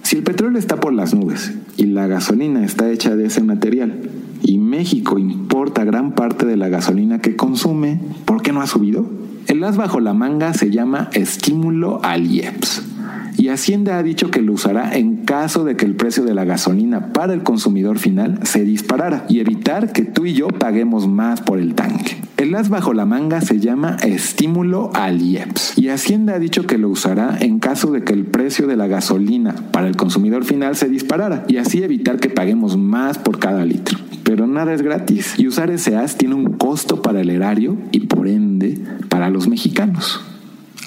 Si 0.03 0.17
el 0.17 0.23
petróleo 0.25 0.59
está 0.59 0.77
por 0.77 0.93
las 0.93 1.15
nubes 1.15 1.53
y 1.79 1.87
la 1.87 2.07
gasolina 2.07 2.65
está 2.65 2.91
hecha 2.91 3.17
de 3.17 3.27
ese 3.27 3.43
material 3.43 4.11
y 4.43 4.59
México 4.59 5.19
importa 5.19 5.85
gran 5.85 6.13
parte 6.13 6.45
de 6.45 6.57
la 6.57 6.69
gasolina 6.69 7.21
que 7.21 7.35
consume, 7.35 7.99
¿por 8.27 8.43
qué 8.43 8.53
no 8.53 8.61
ha 8.61 8.67
subido? 8.67 9.09
El 9.47 9.65
as 9.65 9.77
bajo 9.77 10.01
la 10.01 10.13
manga 10.13 10.53
se 10.53 10.71
llama 10.71 11.09
estímulo 11.13 12.01
al 12.03 12.27
IEPS 12.27 12.83
y 13.41 13.49
Hacienda 13.49 13.97
ha 13.97 14.03
dicho 14.03 14.31
que 14.31 14.43
lo 14.43 14.53
usará 14.53 14.95
en 14.99 15.17
caso 15.25 15.65
de 15.65 15.75
que 15.75 15.87
el 15.87 15.97
precio 15.97 16.25
de 16.25 16.35
la 16.35 16.45
gasolina 16.45 17.11
para 17.15 17.33
el 17.33 17.43
consumidor 17.43 17.99
final 17.99 18.41
se 18.43 18.65
disparara 18.65 19.25
y 19.31 19.41
evitar 19.41 19.93
que 19.93 20.03
tú 20.03 20.27
y 20.27 20.35
yo 20.35 20.49
paguemos 20.49 21.09
más 21.09 21.41
por 21.41 21.59
el 21.59 21.75
tanque. 21.75 22.19
El 22.37 22.55
as 22.55 22.69
bajo 22.69 22.93
la 22.93 23.07
manga 23.07 23.41
se 23.41 23.59
llama 23.59 23.97
estímulo 24.03 24.91
al 24.93 25.23
IEPS 25.23 25.79
y 25.79 25.89
Hacienda 25.89 26.35
ha 26.35 26.39
dicho 26.39 26.67
que 26.67 26.77
lo 26.77 26.91
usará 26.91 27.39
en 27.41 27.61
caso 27.61 27.91
de 27.93 28.05
que 28.05 28.13
el 28.13 28.27
precio 28.27 28.67
de 28.67 28.77
la 28.77 28.89
gasolina 28.89 29.55
para 29.73 29.89
el 29.89 29.97
consumidor 29.97 30.45
final 30.45 30.77
se 30.77 30.91
disparara 30.91 31.45
y 31.49 31.57
así 31.57 31.83
evitar 31.83 32.21
que 32.21 32.29
paguemos 32.29 32.77
más 32.77 33.17
por 33.17 33.39
cada 33.39 33.65
litro. 33.65 33.99
Pero 34.23 34.47
nada 34.47 34.75
es 34.75 34.83
gratis 34.83 35.33
y 35.39 35.47
usar 35.47 35.71
ese 35.71 35.97
as 35.97 36.19
tiene 36.19 36.35
un 36.35 36.59
costo 36.59 37.01
para 37.01 37.23
el 37.23 37.31
erario 37.31 37.79
y 37.91 38.01
por 38.01 38.29
ende 38.29 38.79
para 39.09 39.31
los 39.31 39.49
mexicanos, 39.49 40.21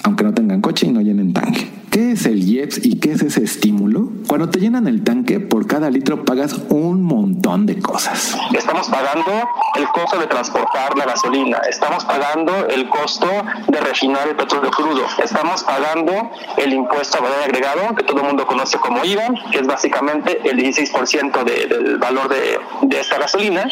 aunque 0.04 0.22
no 0.22 0.32
tengan 0.32 0.60
coche 0.60 0.86
y 0.86 0.92
no 0.92 1.00
llenen 1.00 1.32
tanque. 1.32 1.83
¿Qué 2.14 2.20
es 2.20 2.26
el 2.26 2.48
IEPS 2.48 2.86
y 2.86 3.00
qué 3.00 3.10
es 3.10 3.22
ese 3.22 3.42
estímulo? 3.42 4.08
Cuando 4.28 4.48
te 4.48 4.60
llenan 4.60 4.86
el 4.86 5.02
tanque, 5.02 5.40
por 5.40 5.66
cada 5.66 5.90
litro 5.90 6.24
pagas 6.24 6.54
un 6.68 7.02
montón 7.02 7.66
de 7.66 7.80
cosas. 7.80 8.38
Estamos 8.56 8.88
pagando 8.88 9.32
el 9.74 9.88
costo 9.88 10.20
de 10.20 10.28
transportar 10.28 10.96
la 10.96 11.06
gasolina, 11.06 11.58
estamos 11.68 12.04
pagando 12.04 12.68
el 12.68 12.88
costo 12.88 13.26
de 13.66 13.80
refinar 13.80 14.28
el 14.28 14.36
petróleo 14.36 14.70
crudo, 14.70 15.04
estamos 15.24 15.64
pagando 15.64 16.30
el 16.56 16.72
impuesto 16.72 17.18
a 17.18 17.22
valor 17.22 17.38
agregado, 17.42 17.96
que 17.96 18.04
todo 18.04 18.20
el 18.20 18.26
mundo 18.26 18.46
conoce 18.46 18.78
como 18.78 19.04
IVA, 19.04 19.34
que 19.50 19.58
es 19.58 19.66
básicamente 19.66 20.38
el 20.48 20.56
16% 20.56 21.42
de, 21.42 21.66
del 21.66 21.98
valor 21.98 22.28
de, 22.28 22.60
de 22.82 23.00
esta 23.00 23.18
gasolina, 23.18 23.66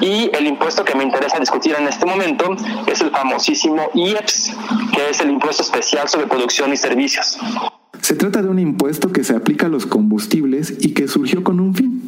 y 0.00 0.30
el 0.34 0.46
impuesto 0.46 0.86
que 0.86 0.94
me 0.94 1.04
interesa 1.04 1.38
discutir 1.38 1.76
en 1.78 1.86
este 1.86 2.06
momento 2.06 2.56
es 2.86 3.02
el 3.02 3.10
famosísimo 3.10 3.90
IEPS, 3.92 4.52
que 4.94 5.10
es 5.10 5.20
el 5.20 5.28
impuesto 5.28 5.62
especial 5.62 6.08
sobre 6.08 6.26
producción 6.26 6.72
y 6.72 6.78
servicios. 6.78 7.38
Se 8.04 8.16
trata 8.16 8.42
de 8.42 8.50
un 8.50 8.58
impuesto 8.58 9.12
que 9.12 9.24
se 9.24 9.34
aplica 9.34 9.64
a 9.64 9.70
los 9.70 9.86
combustibles 9.86 10.74
y 10.78 10.92
que 10.92 11.08
surgió 11.08 11.42
con 11.42 11.58
un 11.58 11.74
fin, 11.74 12.02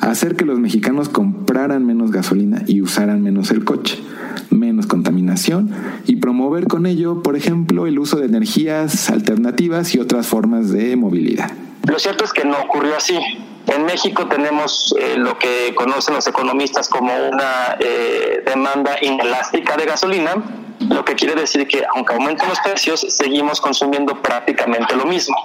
hacer 0.00 0.36
que 0.36 0.46
los 0.46 0.58
mexicanos 0.58 1.10
compraran 1.10 1.84
menos 1.84 2.12
gasolina 2.12 2.62
y 2.66 2.80
usaran 2.80 3.22
menos 3.22 3.50
el 3.50 3.62
coche, 3.62 4.02
menos 4.48 4.86
contaminación 4.86 5.70
y 6.06 6.16
promover 6.16 6.66
con 6.66 6.86
ello, 6.86 7.22
por 7.22 7.36
ejemplo, 7.36 7.86
el 7.86 7.98
uso 7.98 8.16
de 8.16 8.24
energías 8.24 9.10
alternativas 9.10 9.94
y 9.94 9.98
otras 9.98 10.26
formas 10.26 10.70
de 10.70 10.96
movilidad. 10.96 11.50
Lo 11.86 11.98
cierto 11.98 12.24
es 12.24 12.32
que 12.32 12.46
no 12.46 12.56
ocurrió 12.62 12.96
así. 12.96 13.18
En 13.66 13.84
México 13.84 14.26
tenemos 14.28 14.94
eh, 14.98 15.18
lo 15.18 15.38
que 15.38 15.74
conocen 15.74 16.14
los 16.14 16.26
economistas 16.26 16.88
como 16.88 17.12
una 17.28 17.76
eh, 17.80 18.42
demanda 18.46 18.96
inelástica 19.02 19.76
de 19.76 19.84
gasolina, 19.84 20.63
lo 20.88 21.04
que 21.04 21.14
quiere 21.14 21.34
decir 21.34 21.66
que 21.66 21.82
aunque 21.94 22.14
aumenten 22.14 22.48
los 22.48 22.58
precios, 22.60 23.06
seguimos 23.08 23.60
consumiendo 23.60 24.20
prácticamente 24.22 24.96
lo 24.96 25.06
mismo. 25.06 25.36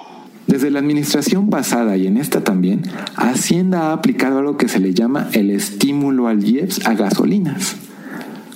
Desde 0.47 0.71
la 0.71 0.79
administración 0.79 1.49
pasada 1.49 1.95
y 1.95 2.07
en 2.07 2.17
esta 2.17 2.43
también, 2.43 2.81
Hacienda 3.15 3.89
ha 3.89 3.93
aplicado 3.93 4.39
algo 4.39 4.57
que 4.57 4.67
se 4.67 4.79
le 4.79 4.93
llama 4.93 5.27
el 5.33 5.51
estímulo 5.51 6.27
al 6.27 6.43
IEPS 6.43 6.87
a 6.87 6.95
gasolinas. 6.95 7.75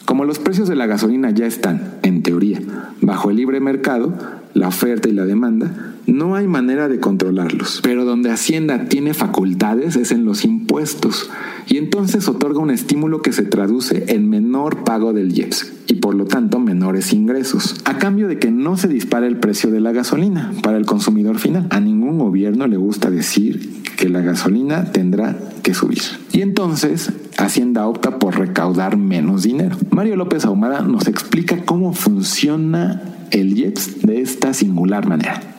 Como 0.06 0.26
los 0.26 0.40
precios 0.40 0.68
de 0.68 0.76
la 0.76 0.88
gasolina 0.88 1.30
ya 1.30 1.46
están, 1.46 2.00
en 2.02 2.24
teoría, 2.24 2.60
bajo 3.02 3.30
el 3.30 3.38
libre 3.38 3.60
mercado, 3.60 4.14
la 4.54 4.68
oferta 4.70 5.08
y 5.08 5.12
la 5.12 5.26
demanda, 5.26 5.93
no 6.08 6.36
hay 6.36 6.48
manera 6.48 6.88
de 6.88 7.00
controlarlos. 7.00 7.80
Pero 7.84 8.06
donde 8.06 8.32
Hacienda 8.32 8.86
tiene 8.86 9.14
facultades 9.14 9.96
es 9.96 10.12
en 10.12 10.26
los 10.26 10.46
impuestos 10.46 11.30
y 11.68 11.78
entonces 11.78 12.28
otorga 12.28 12.60
un 12.60 12.72
estímulo 12.72 13.22
que 13.22 13.32
se 13.32 13.44
traduce 13.44 14.06
en 14.08 14.30
menor 14.30 14.84
pago 14.84 15.14
del 15.14 15.38
IEPS 15.38 15.74
y 15.88 15.96
por 15.96 16.16
lo 16.16 16.26
tanto 16.26 16.60
menores 16.60 17.14
ingresos, 17.14 17.76
a 17.86 17.98
cambio 17.98 18.28
de 18.28 18.40
que 18.40 18.52
no 18.52 18.78
se 18.78 18.88
dispare 18.88 19.28
el 19.28 19.38
precio 19.38 19.72
de 19.72 19.80
la 19.80 19.92
gasolina 19.92 20.54
para 20.62 20.78
el 20.78 20.86
consumidor 20.86 21.40
final. 21.40 21.68
A 21.70 21.80
ningún 21.80 22.18
gobierno 22.18 22.68
le 22.68 22.78
gusta 22.78 23.10
decir 23.10 23.84
que 23.98 24.10
la 24.10 24.22
gasolina 24.22 24.92
tendrá 24.92 25.38
que 25.62 25.74
subir. 25.74 26.02
Y 26.32 26.42
entonces 26.42 27.12
Hacienda 27.38 27.88
opta 27.88 28.20
por 28.20 28.38
recaudar 28.38 28.98
menos 28.98 29.44
dinero. 29.44 29.76
Mario 29.92 30.16
López 30.16 30.46
Ahumada 30.46 30.82
nos 30.82 31.08
explica 31.08 31.66
cómo 31.66 31.94
funciona 31.94 33.02
el 33.32 33.58
IEPS 33.58 34.02
de 34.02 34.22
esta 34.22 34.54
singular 34.54 35.08
manera. 35.08 35.53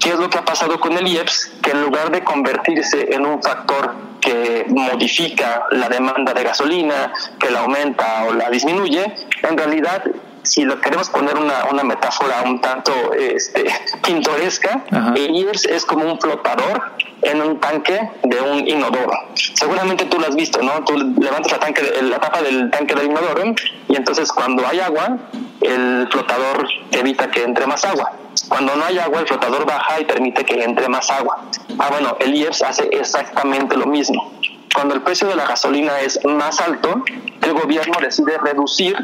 ¿Qué 0.00 0.10
es 0.10 0.18
lo 0.18 0.30
que 0.30 0.38
ha 0.38 0.44
pasado 0.44 0.78
con 0.80 0.96
el 0.96 1.06
IEPS? 1.06 1.52
Que 1.62 1.72
en 1.72 1.82
lugar 1.82 2.10
de 2.10 2.22
convertirse 2.22 3.12
en 3.12 3.26
un 3.26 3.42
factor 3.42 3.94
que 4.20 4.66
modifica 4.68 5.64
la 5.70 5.88
demanda 5.88 6.32
de 6.34 6.44
gasolina, 6.44 7.12
que 7.38 7.50
la 7.50 7.60
aumenta 7.60 8.24
o 8.28 8.34
la 8.34 8.50
disminuye, 8.50 9.04
en 9.42 9.56
realidad 9.56 10.04
si 10.42 10.64
lo 10.64 10.80
queremos 10.80 11.10
poner 11.10 11.36
una, 11.36 11.66
una 11.70 11.84
metáfora 11.84 12.42
un 12.44 12.60
tanto 12.60 12.92
este, 13.12 13.66
pintoresca, 14.04 14.82
el 15.14 15.34
IEPS 15.34 15.66
es 15.66 15.84
como 15.84 16.10
un 16.10 16.18
flotador 16.18 16.92
en 17.22 17.42
un 17.42 17.60
tanque 17.60 18.10
de 18.22 18.40
un 18.40 18.66
inodoro. 18.66 19.12
Seguramente 19.34 20.04
tú 20.06 20.18
lo 20.18 20.26
has 20.26 20.36
visto, 20.36 20.62
¿no? 20.62 20.84
Tú 20.84 20.96
levantas 21.18 21.52
la, 21.52 21.58
tanque, 21.58 21.82
la 22.02 22.18
tapa 22.18 22.42
del 22.42 22.70
tanque 22.70 22.94
del 22.94 23.06
inodoro 23.06 23.54
y 23.88 23.96
entonces 23.96 24.32
cuando 24.32 24.66
hay 24.66 24.80
agua, 24.80 25.18
el 25.60 26.08
flotador 26.10 26.68
evita 26.92 27.30
que 27.30 27.42
entre 27.42 27.66
más 27.66 27.84
agua. 27.84 28.12
Cuando 28.48 28.76
no 28.76 28.84
hay 28.84 28.98
agua, 28.98 29.20
el 29.20 29.26
flotador 29.26 29.66
baja 29.66 30.00
y 30.00 30.04
permite 30.04 30.44
que 30.44 30.62
entre 30.62 30.88
más 30.88 31.10
agua. 31.10 31.44
Ah, 31.78 31.88
bueno, 31.90 32.16
el 32.20 32.34
IEPS 32.34 32.62
hace 32.62 32.88
exactamente 32.92 33.76
lo 33.76 33.86
mismo. 33.86 34.32
Cuando 34.74 34.94
el 34.94 35.02
precio 35.02 35.26
de 35.28 35.36
la 35.36 35.46
gasolina 35.46 36.00
es 36.00 36.18
más 36.24 36.60
alto, 36.60 37.02
el 37.42 37.52
gobierno 37.52 37.98
decide 38.00 38.38
reducir 38.38 38.96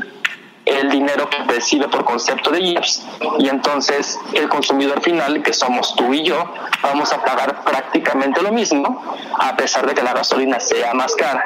el 0.66 0.90
dinero 0.90 1.28
que 1.28 1.42
recibe 1.44 1.88
por 1.88 2.04
concepto 2.04 2.50
de 2.50 2.60
IEPS 2.60 3.02
y 3.38 3.48
entonces 3.48 4.18
el 4.32 4.48
consumidor 4.48 5.02
final, 5.02 5.42
que 5.42 5.52
somos 5.52 5.94
tú 5.94 6.12
y 6.14 6.22
yo, 6.22 6.52
vamos 6.82 7.12
a 7.12 7.22
pagar 7.22 7.62
prácticamente 7.64 8.42
lo 8.42 8.52
mismo 8.52 9.02
a 9.38 9.56
pesar 9.56 9.86
de 9.86 9.94
que 9.94 10.02
la 10.02 10.14
gasolina 10.14 10.60
sea 10.60 10.94
más 10.94 11.14
cara. 11.14 11.44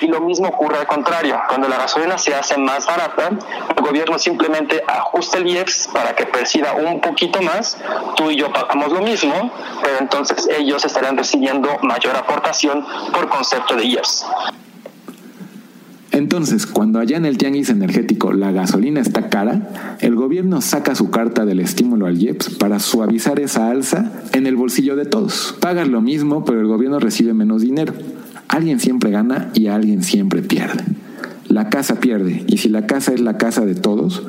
Y 0.00 0.06
lo 0.06 0.20
mismo 0.20 0.48
ocurre 0.48 0.78
al 0.78 0.86
contrario, 0.86 1.38
cuando 1.48 1.68
la 1.68 1.76
gasolina 1.76 2.16
se 2.16 2.34
hace 2.34 2.56
más 2.56 2.86
barata, 2.86 3.30
el 3.76 3.82
gobierno 3.82 4.18
simplemente 4.18 4.82
ajusta 4.86 5.38
el 5.38 5.46
IEPS 5.46 5.90
para 5.92 6.14
que 6.16 6.26
perciba 6.26 6.72
un 6.72 7.00
poquito 7.00 7.42
más, 7.42 7.76
tú 8.16 8.30
y 8.30 8.36
yo 8.36 8.52
pagamos 8.52 8.90
lo 8.92 9.00
mismo, 9.00 9.50
pero 9.82 9.98
entonces 9.98 10.48
ellos 10.48 10.84
estarán 10.84 11.16
recibiendo 11.16 11.78
mayor 11.82 12.16
aportación 12.16 12.86
por 13.12 13.28
concepto 13.28 13.76
de 13.76 13.84
IEPS. 13.84 14.26
Entonces, 16.20 16.66
cuando 16.66 16.98
allá 16.98 17.16
en 17.16 17.24
el 17.24 17.38
tianguis 17.38 17.70
energético 17.70 18.34
la 18.34 18.52
gasolina 18.52 19.00
está 19.00 19.30
cara, 19.30 19.96
el 20.00 20.16
gobierno 20.16 20.60
saca 20.60 20.94
su 20.94 21.08
carta 21.08 21.46
del 21.46 21.60
estímulo 21.60 22.04
al 22.04 22.20
IEPS 22.20 22.56
para 22.56 22.78
suavizar 22.78 23.40
esa 23.40 23.70
alza 23.70 24.12
en 24.34 24.46
el 24.46 24.54
bolsillo 24.54 24.96
de 24.96 25.06
todos. 25.06 25.56
Pagas 25.60 25.88
lo 25.88 26.02
mismo, 26.02 26.44
pero 26.44 26.60
el 26.60 26.66
gobierno 26.66 27.00
recibe 27.00 27.32
menos 27.32 27.62
dinero. 27.62 27.94
Alguien 28.48 28.80
siempre 28.80 29.10
gana 29.10 29.50
y 29.54 29.68
alguien 29.68 30.02
siempre 30.02 30.42
pierde. 30.42 30.84
La 31.48 31.70
casa 31.70 32.00
pierde, 32.00 32.44
y 32.46 32.58
si 32.58 32.68
la 32.68 32.86
casa 32.86 33.14
es 33.14 33.20
la 33.20 33.38
casa 33.38 33.64
de 33.64 33.74
todos, 33.74 34.22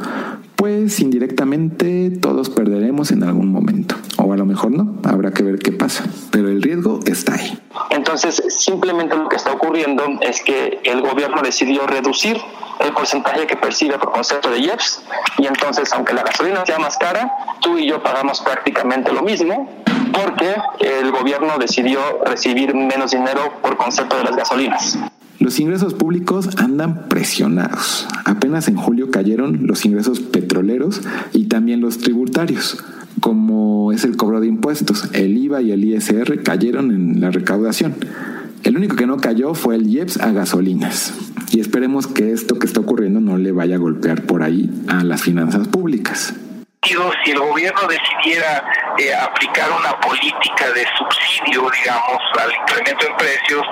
pues 0.55 0.97
indirectamente 1.01 2.09
todos 2.09 2.49
perderemos 2.49 3.11
en 3.11 3.23
algún 3.23 3.51
momento. 3.51 3.95
O 4.23 4.33
a 4.33 4.37
lo 4.37 4.45
mejor 4.45 4.71
no, 4.71 4.95
habrá 5.03 5.31
que 5.31 5.43
ver 5.43 5.59
qué 5.59 5.71
pasa. 5.71 6.05
Pero 6.31 6.49
el 6.49 6.61
riesgo 6.61 6.99
está 7.05 7.35
ahí. 7.35 7.57
Entonces, 7.89 8.43
simplemente 8.49 9.15
lo 9.15 9.27
que 9.27 9.35
está 9.35 9.51
ocurriendo 9.51 10.03
es 10.21 10.41
que 10.41 10.79
el 10.83 11.01
gobierno 11.01 11.41
decidió 11.41 11.87
reducir 11.87 12.37
el 12.79 12.93
porcentaje 12.93 13.47
que 13.47 13.55
percibe 13.55 13.97
por 13.97 14.11
concepto 14.11 14.49
de 14.49 14.59
IEPS 14.59 15.03
y 15.37 15.45
entonces, 15.45 15.91
aunque 15.93 16.13
la 16.13 16.23
gasolina 16.23 16.65
sea 16.65 16.79
más 16.79 16.97
cara, 16.97 17.31
tú 17.61 17.77
y 17.77 17.87
yo 17.87 18.01
pagamos 18.01 18.41
prácticamente 18.41 19.11
lo 19.11 19.21
mismo 19.21 19.69
porque 20.13 20.55
el 20.79 21.11
gobierno 21.11 21.57
decidió 21.59 21.99
recibir 22.25 22.73
menos 22.73 23.11
dinero 23.11 23.53
por 23.61 23.77
concepto 23.77 24.17
de 24.17 24.23
las 24.23 24.35
gasolinas. 24.35 24.97
Los 25.39 25.59
ingresos 25.59 25.95
públicos 25.95 26.49
andan 26.57 27.07
presionados. 27.09 28.07
Apenas 28.25 28.67
en 28.67 28.75
julio 28.75 29.09
cayeron 29.09 29.65
los 29.65 29.85
ingresos 29.85 30.19
petroleros 30.19 31.01
y 31.33 31.45
también 31.45 31.81
los 31.81 31.97
tributarios, 31.97 32.83
como 33.21 33.93
es 33.93 34.03
el 34.03 34.17
cobro 34.17 34.41
de 34.41 34.47
impuestos. 34.47 35.09
El 35.13 35.37
IVA 35.37 35.61
y 35.61 35.71
el 35.71 35.85
ISR 35.85 36.43
cayeron 36.43 36.91
en 36.91 37.21
la 37.21 37.31
recaudación. 37.31 37.95
El 38.63 38.75
único 38.75 38.97
que 38.97 39.07
no 39.07 39.17
cayó 39.17 39.53
fue 39.53 39.75
el 39.75 39.87
IEPS 39.87 40.19
a 40.19 40.33
gasolinas. 40.33 41.13
Y 41.53 41.61
esperemos 41.61 42.07
que 42.07 42.33
esto 42.33 42.59
que 42.59 42.67
está 42.67 42.81
ocurriendo 42.81 43.21
no 43.21 43.37
le 43.37 43.53
vaya 43.53 43.75
a 43.75 43.79
golpear 43.79 44.23
por 44.25 44.43
ahí 44.43 44.69
a 44.87 45.05
las 45.05 45.21
finanzas 45.21 45.69
públicas 45.69 46.33
si 47.23 47.31
el 47.31 47.39
gobierno 47.39 47.81
decidiera 47.87 48.63
eh, 48.97 49.13
aplicar 49.13 49.69
una 49.71 49.99
política 49.99 50.65
de 50.73 50.85
subsidio, 50.97 51.69
digamos, 51.69 52.19
al 52.39 52.51
incremento 52.51 53.07
en 53.07 53.17
precios, 53.17 53.63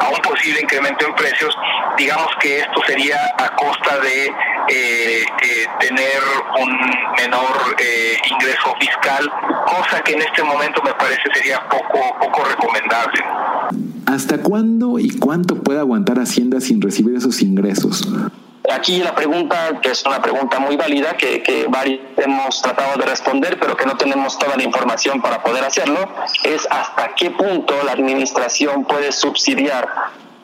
a 0.00 0.08
un 0.08 0.18
posible 0.18 0.60
incremento 0.60 1.06
en 1.06 1.14
precios, 1.14 1.54
digamos 1.96 2.28
que 2.40 2.60
esto 2.60 2.80
sería 2.86 3.16
a 3.38 3.54
costa 3.56 3.98
de 4.00 4.26
eh, 4.26 5.24
eh, 5.42 5.66
tener 5.80 6.20
un 6.60 6.78
menor 7.16 7.76
ingreso 8.30 8.74
fiscal, 8.78 9.30
cosa 9.66 10.00
que 10.02 10.12
en 10.12 10.22
este 10.22 10.42
momento 10.42 10.82
me 10.82 10.92
parece 10.94 11.22
sería 11.34 11.60
poco, 11.68 12.18
poco 12.20 12.44
recomendable. 12.44 13.24
¿Hasta 14.06 14.38
cuándo 14.42 14.98
y 14.98 15.10
cuánto 15.18 15.62
puede 15.62 15.80
aguantar 15.80 16.18
Hacienda 16.18 16.60
sin 16.60 16.80
recibir 16.80 17.16
esos 17.16 17.42
ingresos? 17.42 18.06
Aquí 18.70 18.98
la 18.98 19.14
pregunta, 19.14 19.80
que 19.80 19.90
es 19.90 20.04
una 20.04 20.20
pregunta 20.20 20.58
muy 20.58 20.76
válida, 20.76 21.16
que, 21.16 21.42
que 21.42 21.66
varios 21.68 22.00
hemos 22.16 22.60
tratado 22.60 22.98
de 22.98 23.06
responder, 23.06 23.58
pero 23.58 23.76
que 23.76 23.86
no 23.86 23.96
tenemos 23.96 24.38
toda 24.38 24.56
la 24.56 24.62
información 24.62 25.22
para 25.22 25.42
poder 25.42 25.64
hacerlo, 25.64 26.08
es 26.44 26.66
hasta 26.70 27.14
qué 27.14 27.30
punto 27.30 27.74
la 27.84 27.92
administración 27.92 28.84
puede 28.84 29.12
subsidiar 29.12 29.88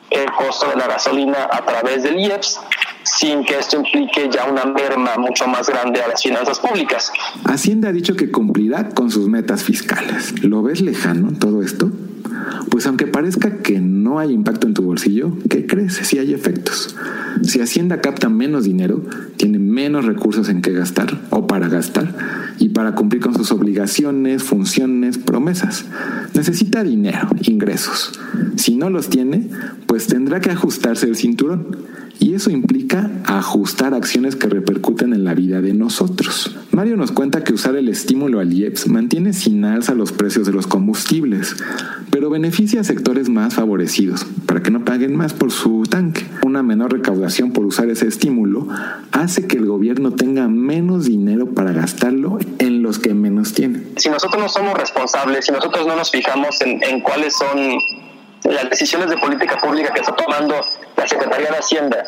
el 0.09 0.31
costo 0.31 0.69
de 0.69 0.75
la 0.75 0.87
gasolina 0.87 1.49
a 1.51 1.65
través 1.65 2.03
del 2.03 2.19
IEPS 2.19 2.59
sin 3.03 3.45
que 3.45 3.59
esto 3.59 3.77
implique 3.77 4.29
ya 4.31 4.45
una 4.45 4.65
merma 4.65 5.15
mucho 5.17 5.47
más 5.47 5.69
grande 5.69 6.01
a 6.01 6.07
las 6.07 6.21
finanzas 6.21 6.59
públicas. 6.59 7.11
Hacienda 7.45 7.89
ha 7.89 7.91
dicho 7.91 8.15
que 8.15 8.31
cumplirá 8.31 8.89
con 8.89 9.11
sus 9.11 9.27
metas 9.29 9.63
fiscales. 9.63 10.43
¿Lo 10.43 10.63
ves 10.63 10.81
lejano 10.81 11.31
todo 11.37 11.61
esto? 11.61 11.89
Pues 12.69 12.85
aunque 12.87 13.07
parezca 13.07 13.57
que 13.57 13.79
no 13.79 14.19
hay 14.19 14.31
impacto 14.31 14.67
en 14.67 14.73
tu 14.73 14.83
bolsillo, 14.83 15.37
¿qué 15.49 15.65
crees? 15.65 15.93
Si 15.95 16.17
hay 16.17 16.33
efectos. 16.33 16.95
Si 17.43 17.59
Hacienda 17.59 18.01
capta 18.01 18.29
menos 18.29 18.63
dinero, 18.63 19.03
tiene 19.37 19.59
menos 19.59 20.05
recursos 20.05 20.49
en 20.49 20.61
qué 20.61 20.71
gastar 20.71 21.19
o 21.29 21.47
para 21.47 21.67
gastar 21.67 22.15
y 22.59 22.69
para 22.69 22.95
cumplir 22.95 23.21
con 23.21 23.35
sus 23.35 23.51
obligaciones, 23.51 24.43
funciones, 24.43 25.17
promesas. 25.17 25.85
Necesita 26.33 26.83
dinero, 26.83 27.29
ingresos. 27.43 28.19
Si 28.55 28.75
no 28.75 28.89
los 28.89 29.09
tiene, 29.09 29.49
pues 29.85 30.07
tendrá 30.07 30.39
que 30.41 30.51
ajustarse 30.51 31.07
el 31.07 31.15
cinturón. 31.15 31.77
Y 32.19 32.33
eso 32.33 32.49
implica 32.49 33.11
ajustar 33.25 33.93
acciones 33.93 34.35
que 34.35 34.47
repercuten 34.47 35.13
en 35.13 35.25
la 35.25 35.33
vida 35.33 35.61
de 35.61 35.73
nosotros. 35.73 36.55
Mario 36.71 36.95
nos 36.95 37.11
cuenta 37.11 37.43
que 37.43 37.53
usar 37.53 37.75
el 37.75 37.89
estímulo 37.89 38.39
al 38.39 38.53
IEPS 38.53 38.87
mantiene 38.87 39.33
sin 39.33 39.65
alza 39.65 39.93
los 39.93 40.11
precios 40.11 40.47
de 40.47 40.53
los 40.53 40.65
combustibles, 40.65 41.55
pero 42.15 42.29
beneficia 42.29 42.79
a 42.79 42.83
sectores 42.85 43.27
más 43.27 43.55
favorecidos 43.55 44.25
para 44.47 44.63
que 44.63 44.71
no 44.71 44.85
paguen 44.85 45.17
más 45.17 45.33
por 45.33 45.51
su 45.51 45.83
tanque. 45.83 46.25
Una 46.45 46.63
menor 46.63 46.93
recaudación 46.93 47.51
por 47.51 47.65
usar 47.65 47.89
ese 47.89 48.07
estímulo 48.07 48.69
hace 49.11 49.47
que 49.47 49.57
el 49.57 49.65
gobierno 49.65 50.11
tenga 50.11 50.47
menos 50.47 51.03
dinero 51.03 51.53
para 51.53 51.73
gastarlo 51.73 52.39
en 52.59 52.83
los 52.83 52.99
que 52.99 53.13
menos 53.13 53.51
tienen. 53.51 53.91
Si 53.97 54.07
nosotros 54.07 54.41
no 54.41 54.47
somos 54.47 54.75
responsables, 54.75 55.45
si 55.45 55.51
nosotros 55.51 55.85
no 55.85 55.97
nos 55.97 56.09
fijamos 56.09 56.61
en, 56.61 56.81
en 56.85 57.01
cuáles 57.01 57.35
son 57.35 57.77
las 58.45 58.69
decisiones 58.69 59.09
de 59.09 59.17
política 59.17 59.57
pública 59.57 59.91
que 59.93 59.99
está 59.99 60.15
tomando 60.15 60.55
la 60.95 61.07
Secretaría 61.09 61.51
de 61.51 61.57
Hacienda, 61.57 62.01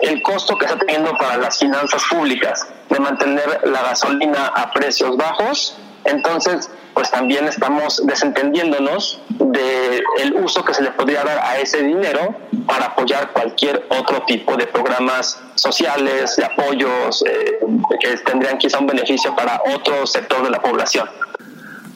el 0.00 0.22
costo 0.22 0.56
que 0.56 0.64
está 0.64 0.78
teniendo 0.78 1.12
para 1.18 1.36
las 1.36 1.58
finanzas 1.58 2.02
públicas 2.08 2.66
de 2.88 2.98
mantener 2.98 3.60
la 3.64 3.82
gasolina 3.82 4.46
a 4.46 4.72
precios 4.72 5.14
bajos, 5.18 5.76
entonces 6.04 6.70
pues 6.94 7.10
también 7.10 7.46
estamos 7.46 8.02
desentendiéndonos 8.04 9.20
del 9.38 10.34
uso 10.42 10.64
que 10.64 10.74
se 10.74 10.82
le 10.82 10.90
podría 10.90 11.24
dar 11.24 11.38
a 11.38 11.58
ese 11.58 11.82
dinero 11.82 12.36
para 12.66 12.86
apoyar 12.86 13.32
cualquier 13.32 13.86
otro 13.88 14.22
tipo 14.26 14.56
de 14.56 14.66
programas 14.66 15.40
sociales, 15.54 16.36
de 16.36 16.44
apoyos 16.44 17.24
eh, 17.26 17.58
que 18.00 18.16
tendrían 18.18 18.58
quizá 18.58 18.78
un 18.78 18.86
beneficio 18.86 19.34
para 19.36 19.62
otro 19.74 20.06
sector 20.06 20.42
de 20.42 20.50
la 20.50 20.60
población. 20.60 21.08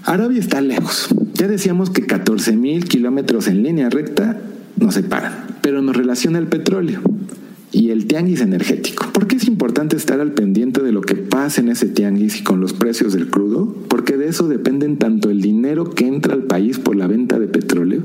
Arabia 0.04 0.40
está 0.40 0.60
lejos. 0.60 1.08
Ya 1.32 1.48
decíamos 1.48 1.90
que 1.90 2.06
14.000 2.06 2.86
kilómetros 2.86 3.48
en 3.48 3.62
línea 3.62 3.88
recta 3.90 4.36
nos 4.76 4.94
separan, 4.94 5.58
pero 5.62 5.82
nos 5.82 5.96
relaciona 5.96 6.38
el 6.38 6.46
petróleo 6.46 7.00
y 7.74 7.90
el 7.90 8.06
tianguis 8.06 8.40
energético. 8.40 9.06
¿Por 9.12 9.26
qué 9.26 9.36
es 9.36 9.48
importante 9.48 9.96
estar 9.96 10.20
al 10.20 10.32
pendiente 10.32 10.80
de 10.82 10.92
lo 10.92 11.00
que 11.00 11.16
pasa 11.16 11.60
en 11.60 11.68
ese 11.68 11.86
tianguis 11.88 12.40
y 12.40 12.44
con 12.44 12.60
los 12.60 12.72
precios 12.72 13.12
del 13.12 13.28
crudo? 13.28 13.74
Porque 13.88 14.16
de 14.16 14.28
eso 14.28 14.48
dependen 14.48 14.96
tanto 14.96 15.28
el 15.28 15.42
dinero 15.42 15.90
que 15.90 16.06
entra 16.06 16.34
al 16.34 16.44
país 16.44 16.78
por 16.78 16.94
la 16.94 17.08
venta 17.08 17.38
de 17.38 17.48
petróleo 17.48 18.02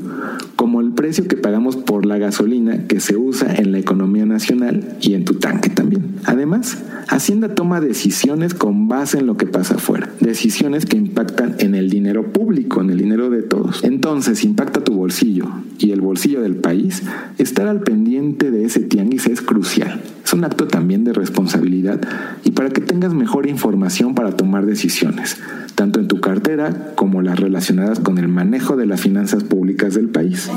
como 0.56 0.82
el 0.82 0.92
precio 0.92 1.28
que 1.28 1.38
pagamos 1.38 1.78
por 1.78 2.06
la 2.06 2.18
gasolina 2.18 2.88
que 2.88 3.00
se 3.00 3.16
usa 3.16 3.56
en 3.56 3.72
la 3.72 3.80
economía 3.80 4.26
nacional 4.26 4.98
y 5.02 5.14
en 5.14 5.24
tu 5.24 5.36
tanque 5.36 5.70
también. 5.70 6.16
Además, 6.26 6.78
Hacienda 7.08 7.56
toma 7.56 7.82
decisiones 7.82 8.54
con 8.54 8.88
base 8.88 9.18
en 9.18 9.26
lo 9.26 9.36
que 9.36 9.48
pasa 9.48 9.76
afuera, 9.76 10.12
decisiones 10.20 10.86
que 10.86 10.96
impactan 10.96 11.56
en 11.58 11.74
el 11.74 11.90
dinero 11.90 12.32
público, 12.32 12.82
en 12.82 12.92
el 12.92 13.00
dinero 13.00 13.32
de 13.32 13.42
todos. 13.42 13.84
Entonces, 13.84 14.44
impacta 14.44 14.84
tu 14.84 14.94
bolsillo 14.94 15.48
y 15.80 15.90
el 15.90 16.02
bolsillo 16.02 16.42
del 16.42 16.58
país, 16.58 17.02
estar 17.40 17.68
al 17.68 17.82
pendiente 17.82 18.52
de 18.52 18.64
ese 18.64 18.82
tianguis 18.82 19.26
es 19.26 19.42
crucial. 19.60 20.02
Es 20.24 20.32
un 20.32 20.46
acto 20.46 20.68
también 20.68 21.04
de 21.04 21.12
responsabilidad 21.12 22.00
y 22.46 22.52
para 22.52 22.70
que 22.70 22.80
tengas 22.80 23.14
mejor 23.14 23.46
información 23.46 24.16
para 24.16 24.32
tomar 24.32 24.66
decisiones, 24.66 25.36
tanto 25.76 26.00
en 26.00 26.08
tu 26.08 26.22
cartera 26.22 26.94
como 26.96 27.22
las 27.22 27.38
relacionadas 27.38 28.00
con 28.00 28.18
el 28.20 28.30
manejo 28.30 28.78
de 28.78 28.86
las 28.86 29.02
finanzas 29.02 29.44
públicas 29.44 29.96
del 29.96 30.08
país. 30.08 30.50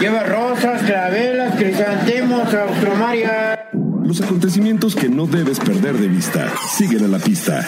Lleva 0.00 0.22
rosas, 0.22 0.82
clavelas, 0.84 1.56
crisantemos, 1.56 2.54
austromaria. 2.54 3.68
Los 4.06 4.22
acontecimientos 4.22 4.94
que 4.94 5.10
no 5.10 5.26
debes 5.26 5.60
perder 5.60 5.98
de 5.98 6.08
vista. 6.08 6.50
Siguen 6.78 7.04
a 7.04 7.08
la 7.08 7.18
pista. 7.18 7.62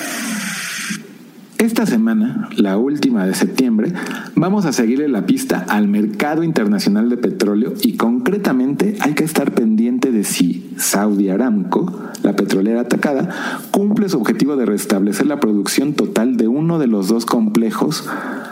Esta 1.64 1.86
semana, 1.86 2.50
la 2.58 2.76
última 2.76 3.24
de 3.24 3.32
septiembre, 3.32 3.90
vamos 4.34 4.66
a 4.66 4.74
seguirle 4.74 5.08
la 5.08 5.24
pista 5.24 5.64
al 5.66 5.88
mercado 5.88 6.42
internacional 6.42 7.08
de 7.08 7.16
petróleo 7.16 7.72
y 7.80 7.96
concretamente 7.96 8.98
hay 9.00 9.14
que 9.14 9.24
estar 9.24 9.52
pendiente 9.52 10.12
de 10.12 10.24
si 10.24 10.74
Saudi 10.76 11.30
Aramco, 11.30 11.90
la 12.22 12.36
petrolera 12.36 12.82
atacada, 12.82 13.30
cumple 13.70 14.10
su 14.10 14.18
objetivo 14.18 14.56
de 14.56 14.66
restablecer 14.66 15.26
la 15.26 15.40
producción 15.40 15.94
total 15.94 16.36
de 16.36 16.48
uno 16.48 16.78
de 16.78 16.86
los 16.86 17.08
dos 17.08 17.24
complejos 17.24 18.06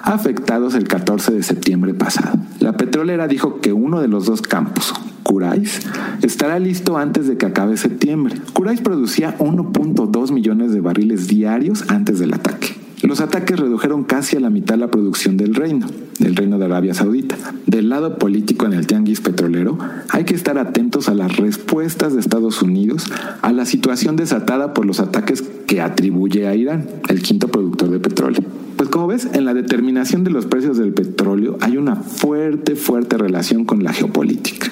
afectados 0.04 0.74
el 0.74 0.88
14 0.88 1.34
de 1.34 1.42
septiembre 1.42 1.92
pasado. 1.92 2.38
La 2.60 2.78
petrolera 2.78 3.28
dijo 3.28 3.60
que 3.60 3.74
uno 3.74 4.00
de 4.00 4.08
los 4.08 4.24
dos 4.24 4.40
campos, 4.40 4.94
Curais 5.22 5.86
estará 6.22 6.58
listo 6.58 6.96
antes 6.96 7.26
de 7.26 7.36
que 7.36 7.44
acabe 7.44 7.76
septiembre. 7.76 8.36
Curais 8.54 8.80
producía 8.80 9.36
1.2 9.36 10.32
millones 10.32 10.72
de 10.72 10.80
barriles 10.80 11.28
diarios 11.28 11.84
antes 11.90 12.18
del 12.18 12.32
ataque. 12.32 12.81
Los 13.02 13.20
ataques 13.20 13.58
redujeron 13.58 14.04
casi 14.04 14.36
a 14.36 14.40
la 14.40 14.48
mitad 14.48 14.76
la 14.76 14.88
producción 14.88 15.36
del 15.36 15.56
reino, 15.56 15.88
del 16.20 16.36
reino 16.36 16.56
de 16.60 16.66
Arabia 16.66 16.94
Saudita. 16.94 17.36
Del 17.66 17.88
lado 17.88 18.16
político 18.16 18.64
en 18.64 18.74
el 18.74 18.86
tianguis 18.86 19.20
petrolero, 19.20 19.76
hay 20.10 20.22
que 20.24 20.36
estar 20.36 20.56
atentos 20.56 21.08
a 21.08 21.14
las 21.14 21.36
respuestas 21.36 22.14
de 22.14 22.20
Estados 22.20 22.62
Unidos 22.62 23.10
a 23.42 23.52
la 23.52 23.66
situación 23.66 24.14
desatada 24.14 24.72
por 24.72 24.86
los 24.86 25.00
ataques 25.00 25.42
que 25.66 25.80
atribuye 25.80 26.46
a 26.46 26.54
Irán, 26.54 26.86
el 27.08 27.22
quinto 27.22 27.48
productor 27.48 27.90
de 27.90 27.98
petróleo. 27.98 28.44
Pues 28.76 28.88
como 28.88 29.08
ves, 29.08 29.28
en 29.32 29.44
la 29.46 29.54
determinación 29.54 30.22
de 30.22 30.30
los 30.30 30.46
precios 30.46 30.78
del 30.78 30.92
petróleo 30.92 31.58
hay 31.60 31.78
una 31.78 31.96
fuerte, 31.96 32.76
fuerte 32.76 33.18
relación 33.18 33.64
con 33.64 33.82
la 33.82 33.92
geopolítica. 33.92 34.68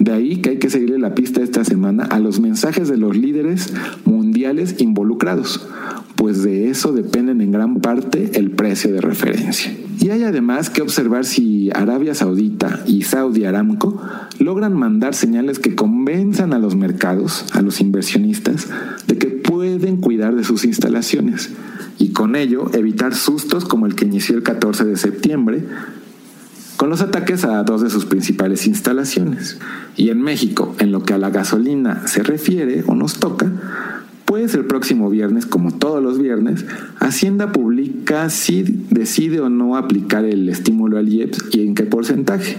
De 0.00 0.10
ahí 0.10 0.38
que 0.38 0.50
hay 0.50 0.58
que 0.58 0.68
seguirle 0.68 0.98
la 0.98 1.14
pista 1.14 1.40
esta 1.42 1.64
semana 1.64 2.04
a 2.06 2.18
los 2.18 2.40
mensajes 2.40 2.88
de 2.88 2.96
los 2.96 3.16
líderes 3.16 3.72
mundiales 4.04 4.80
involucrados 4.80 5.68
pues 6.22 6.44
de 6.44 6.70
eso 6.70 6.92
dependen 6.92 7.40
en 7.40 7.50
gran 7.50 7.80
parte 7.80 8.30
el 8.34 8.52
precio 8.52 8.92
de 8.92 9.00
referencia. 9.00 9.76
Y 9.98 10.10
hay 10.10 10.22
además 10.22 10.70
que 10.70 10.80
observar 10.80 11.24
si 11.24 11.70
Arabia 11.74 12.14
Saudita 12.14 12.84
y 12.86 13.02
Saudi 13.02 13.44
Aramco 13.44 14.00
logran 14.38 14.72
mandar 14.72 15.16
señales 15.16 15.58
que 15.58 15.74
convenzan 15.74 16.52
a 16.52 16.60
los 16.60 16.76
mercados, 16.76 17.46
a 17.50 17.60
los 17.60 17.80
inversionistas, 17.80 18.68
de 19.08 19.18
que 19.18 19.26
pueden 19.26 19.96
cuidar 19.96 20.36
de 20.36 20.44
sus 20.44 20.64
instalaciones 20.64 21.50
y 21.98 22.12
con 22.12 22.36
ello 22.36 22.70
evitar 22.72 23.16
sustos 23.16 23.64
como 23.64 23.86
el 23.86 23.96
que 23.96 24.04
inició 24.04 24.36
el 24.36 24.44
14 24.44 24.84
de 24.84 24.96
septiembre, 24.96 25.64
con 26.76 26.88
los 26.88 27.00
ataques 27.00 27.44
a 27.44 27.64
dos 27.64 27.82
de 27.82 27.90
sus 27.90 28.04
principales 28.04 28.68
instalaciones. 28.68 29.58
Y 29.96 30.10
en 30.10 30.22
México, 30.22 30.76
en 30.78 30.92
lo 30.92 31.02
que 31.02 31.14
a 31.14 31.18
la 31.18 31.30
gasolina 31.30 32.06
se 32.06 32.22
refiere 32.22 32.84
o 32.86 32.94
nos 32.94 33.18
toca, 33.18 33.50
pues 34.32 34.54
el 34.54 34.64
próximo 34.64 35.10
viernes, 35.10 35.44
como 35.44 35.72
todos 35.72 36.02
los 36.02 36.18
viernes, 36.18 36.64
Hacienda 36.98 37.52
publica 37.52 38.30
si 38.30 38.62
decide 38.62 39.40
o 39.40 39.50
no 39.50 39.76
aplicar 39.76 40.24
el 40.24 40.48
estímulo 40.48 40.96
al 40.96 41.06
IEPS 41.06 41.50
y 41.52 41.66
en 41.66 41.74
qué 41.74 41.82
porcentaje. 41.82 42.56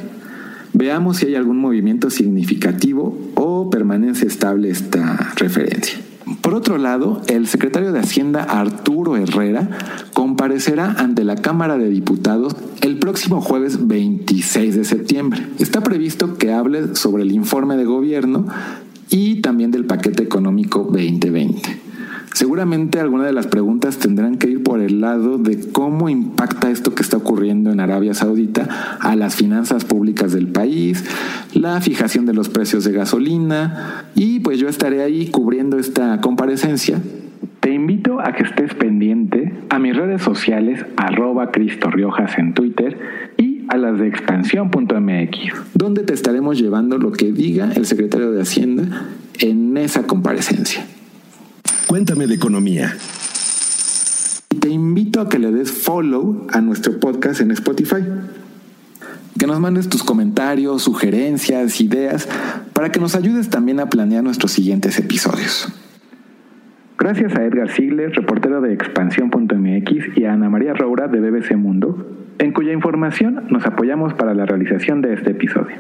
Veamos 0.74 1.18
si 1.18 1.26
hay 1.26 1.34
algún 1.34 1.58
movimiento 1.58 2.12
significativo 2.12 3.18
o 3.34 3.72
permanece 3.72 4.28
estable 4.28 4.70
esta 4.70 5.34
referencia. 5.36 5.98
Por 6.42 6.54
otro 6.54 6.78
lado, 6.78 7.24
el 7.26 7.48
secretario 7.48 7.92
de 7.92 8.02
Hacienda 8.02 8.44
Arturo 8.44 9.18
Herrera 9.18 9.70
comparecerá 10.14 10.92
ante 11.00 11.24
la 11.24 11.38
Cámara 11.38 11.80
de 11.80 11.90
Diputados 11.90 12.56
el 12.82 13.00
próximo 13.00 13.42
jueves 13.42 13.88
26 13.88 14.76
de 14.76 14.86
septiembre. 14.86 15.48
Está 15.58 15.82
previsto 15.82 16.38
que 16.38 16.54
hable 16.54 16.96
sobre 16.96 17.24
el 17.24 17.32
informe 17.32 17.78
de 17.78 17.86
gobierno 17.86 18.46
y 19.10 19.42
también 19.42 19.72
del 19.72 19.86
paquete 19.86 20.24
económico 20.24 20.80
2020. 20.84 21.84
Seguramente 22.34 23.00
algunas 23.00 23.28
de 23.28 23.34
las 23.34 23.46
preguntas 23.46 24.00
tendrán 24.00 24.38
que 24.38 24.50
ir 24.50 24.64
por 24.64 24.82
el 24.82 25.02
lado 25.02 25.38
de 25.38 25.70
cómo 25.72 26.10
impacta 26.10 26.72
esto 26.72 26.96
que 26.96 27.04
está 27.04 27.18
ocurriendo 27.18 27.72
en 27.72 27.80
Arabia 27.80 28.16
Saudita 28.16 28.98
a 29.00 29.16
las 29.16 29.36
finanzas 29.36 29.86
públicas 29.86 30.34
del 30.34 30.48
país, 30.48 31.06
la 31.54 31.80
fijación 31.80 32.26
de 32.26 32.34
los 32.34 32.50
precios 32.50 32.86
de 32.86 32.92
gasolina 32.92 34.06
y 34.16 34.40
pues 34.40 34.58
yo 34.58 34.68
estaré 34.68 35.04
ahí 35.04 35.28
cubriendo 35.28 35.78
esta 35.78 36.20
comparecencia. 36.22 37.00
Te 37.60 37.72
invito 37.72 38.20
a 38.20 38.34
que 38.34 38.44
estés 38.44 38.74
pendiente 38.74 39.54
a 39.70 39.78
mis 39.78 39.96
redes 39.96 40.22
sociales 40.24 40.86
arroba 40.98 41.52
Cristo 41.52 41.92
Riojas 41.92 42.38
en 42.40 42.54
Twitter 42.56 42.98
a 43.74 43.78
las 43.78 43.98
de 43.98 44.08
expansión.mx, 44.08 45.54
donde 45.74 46.04
te 46.04 46.14
estaremos 46.14 46.60
llevando 46.60 47.00
lo 47.00 47.12
que 47.12 47.32
diga 47.32 47.72
el 47.76 47.88
secretario 47.88 48.32
de 48.32 48.44
Hacienda 48.44 49.08
en 49.40 49.76
esa 49.78 50.04
comparecencia. 50.04 50.86
Cuéntame 51.88 52.28
de 52.28 52.36
economía. 52.36 52.96
Te 54.60 54.70
invito 54.70 55.22
a 55.22 55.28
que 55.28 55.40
le 55.40 55.52
des 55.52 55.72
follow 55.72 56.46
a 56.52 56.62
nuestro 56.62 57.00
podcast 57.00 57.42
en 57.42 57.50
Spotify. 57.50 58.04
Que 59.40 59.48
nos 59.48 59.60
mandes 59.60 59.90
tus 59.90 60.04
comentarios, 60.04 60.84
sugerencias, 60.84 61.82
ideas, 61.82 62.30
para 62.74 62.92
que 62.92 63.00
nos 63.00 63.16
ayudes 63.16 63.50
también 63.50 63.80
a 63.80 63.90
planear 63.90 64.24
nuestros 64.24 64.52
siguientes 64.52 65.00
episodios. 65.00 65.68
Gracias 67.00 67.36
a 67.36 67.44
Edgar 67.44 67.72
Ziegler, 67.72 68.12
reportero 68.12 68.62
de 68.62 68.72
expansión.mx, 68.72 70.16
y 70.16 70.26
a 70.26 70.34
Ana 70.34 70.52
María 70.52 70.76
Roura 70.76 71.08
de 71.08 71.20
BBC 71.20 71.56
Mundo, 71.58 72.23
en 72.44 72.52
cuya 72.52 72.74
información 72.74 73.48
nos 73.50 73.66
apoyamos 73.66 74.14
para 74.14 74.34
la 74.34 74.46
realización 74.46 75.02
de 75.02 75.14
este 75.14 75.32
episodio. 75.32 75.76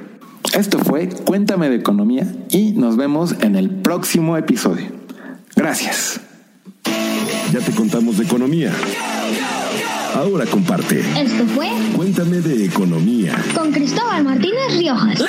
Esto 0.58 0.80
fue 0.80 1.10
Cuéntame 1.10 1.70
de 1.70 1.76
Economía 1.76 2.26
y 2.50 2.72
nos 2.74 2.96
vemos 2.96 3.36
en 3.42 3.56
el 3.56 3.70
próximo 3.70 4.38
episodio. 4.38 4.86
Gracias. 5.56 6.22
Ya 7.52 7.60
te 7.60 7.72
contamos 7.74 8.18
de 8.18 8.24
economía. 8.26 8.72
Ahora 10.16 10.46
comparte. 10.46 11.00
Esto 11.00 11.46
fue 11.54 11.70
Cuéntame 11.96 12.38
de 12.38 12.66
economía. 12.66 13.36
con 13.56 13.72
Cristóbal 13.72 14.24
Martínez 14.24 14.78
Riojas. 14.78 15.24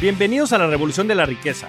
Bienvenidos 0.00 0.52
a 0.52 0.58
la 0.58 0.66
Revolución 0.66 1.08
de 1.08 1.14
la 1.14 1.24
Riqueza, 1.24 1.68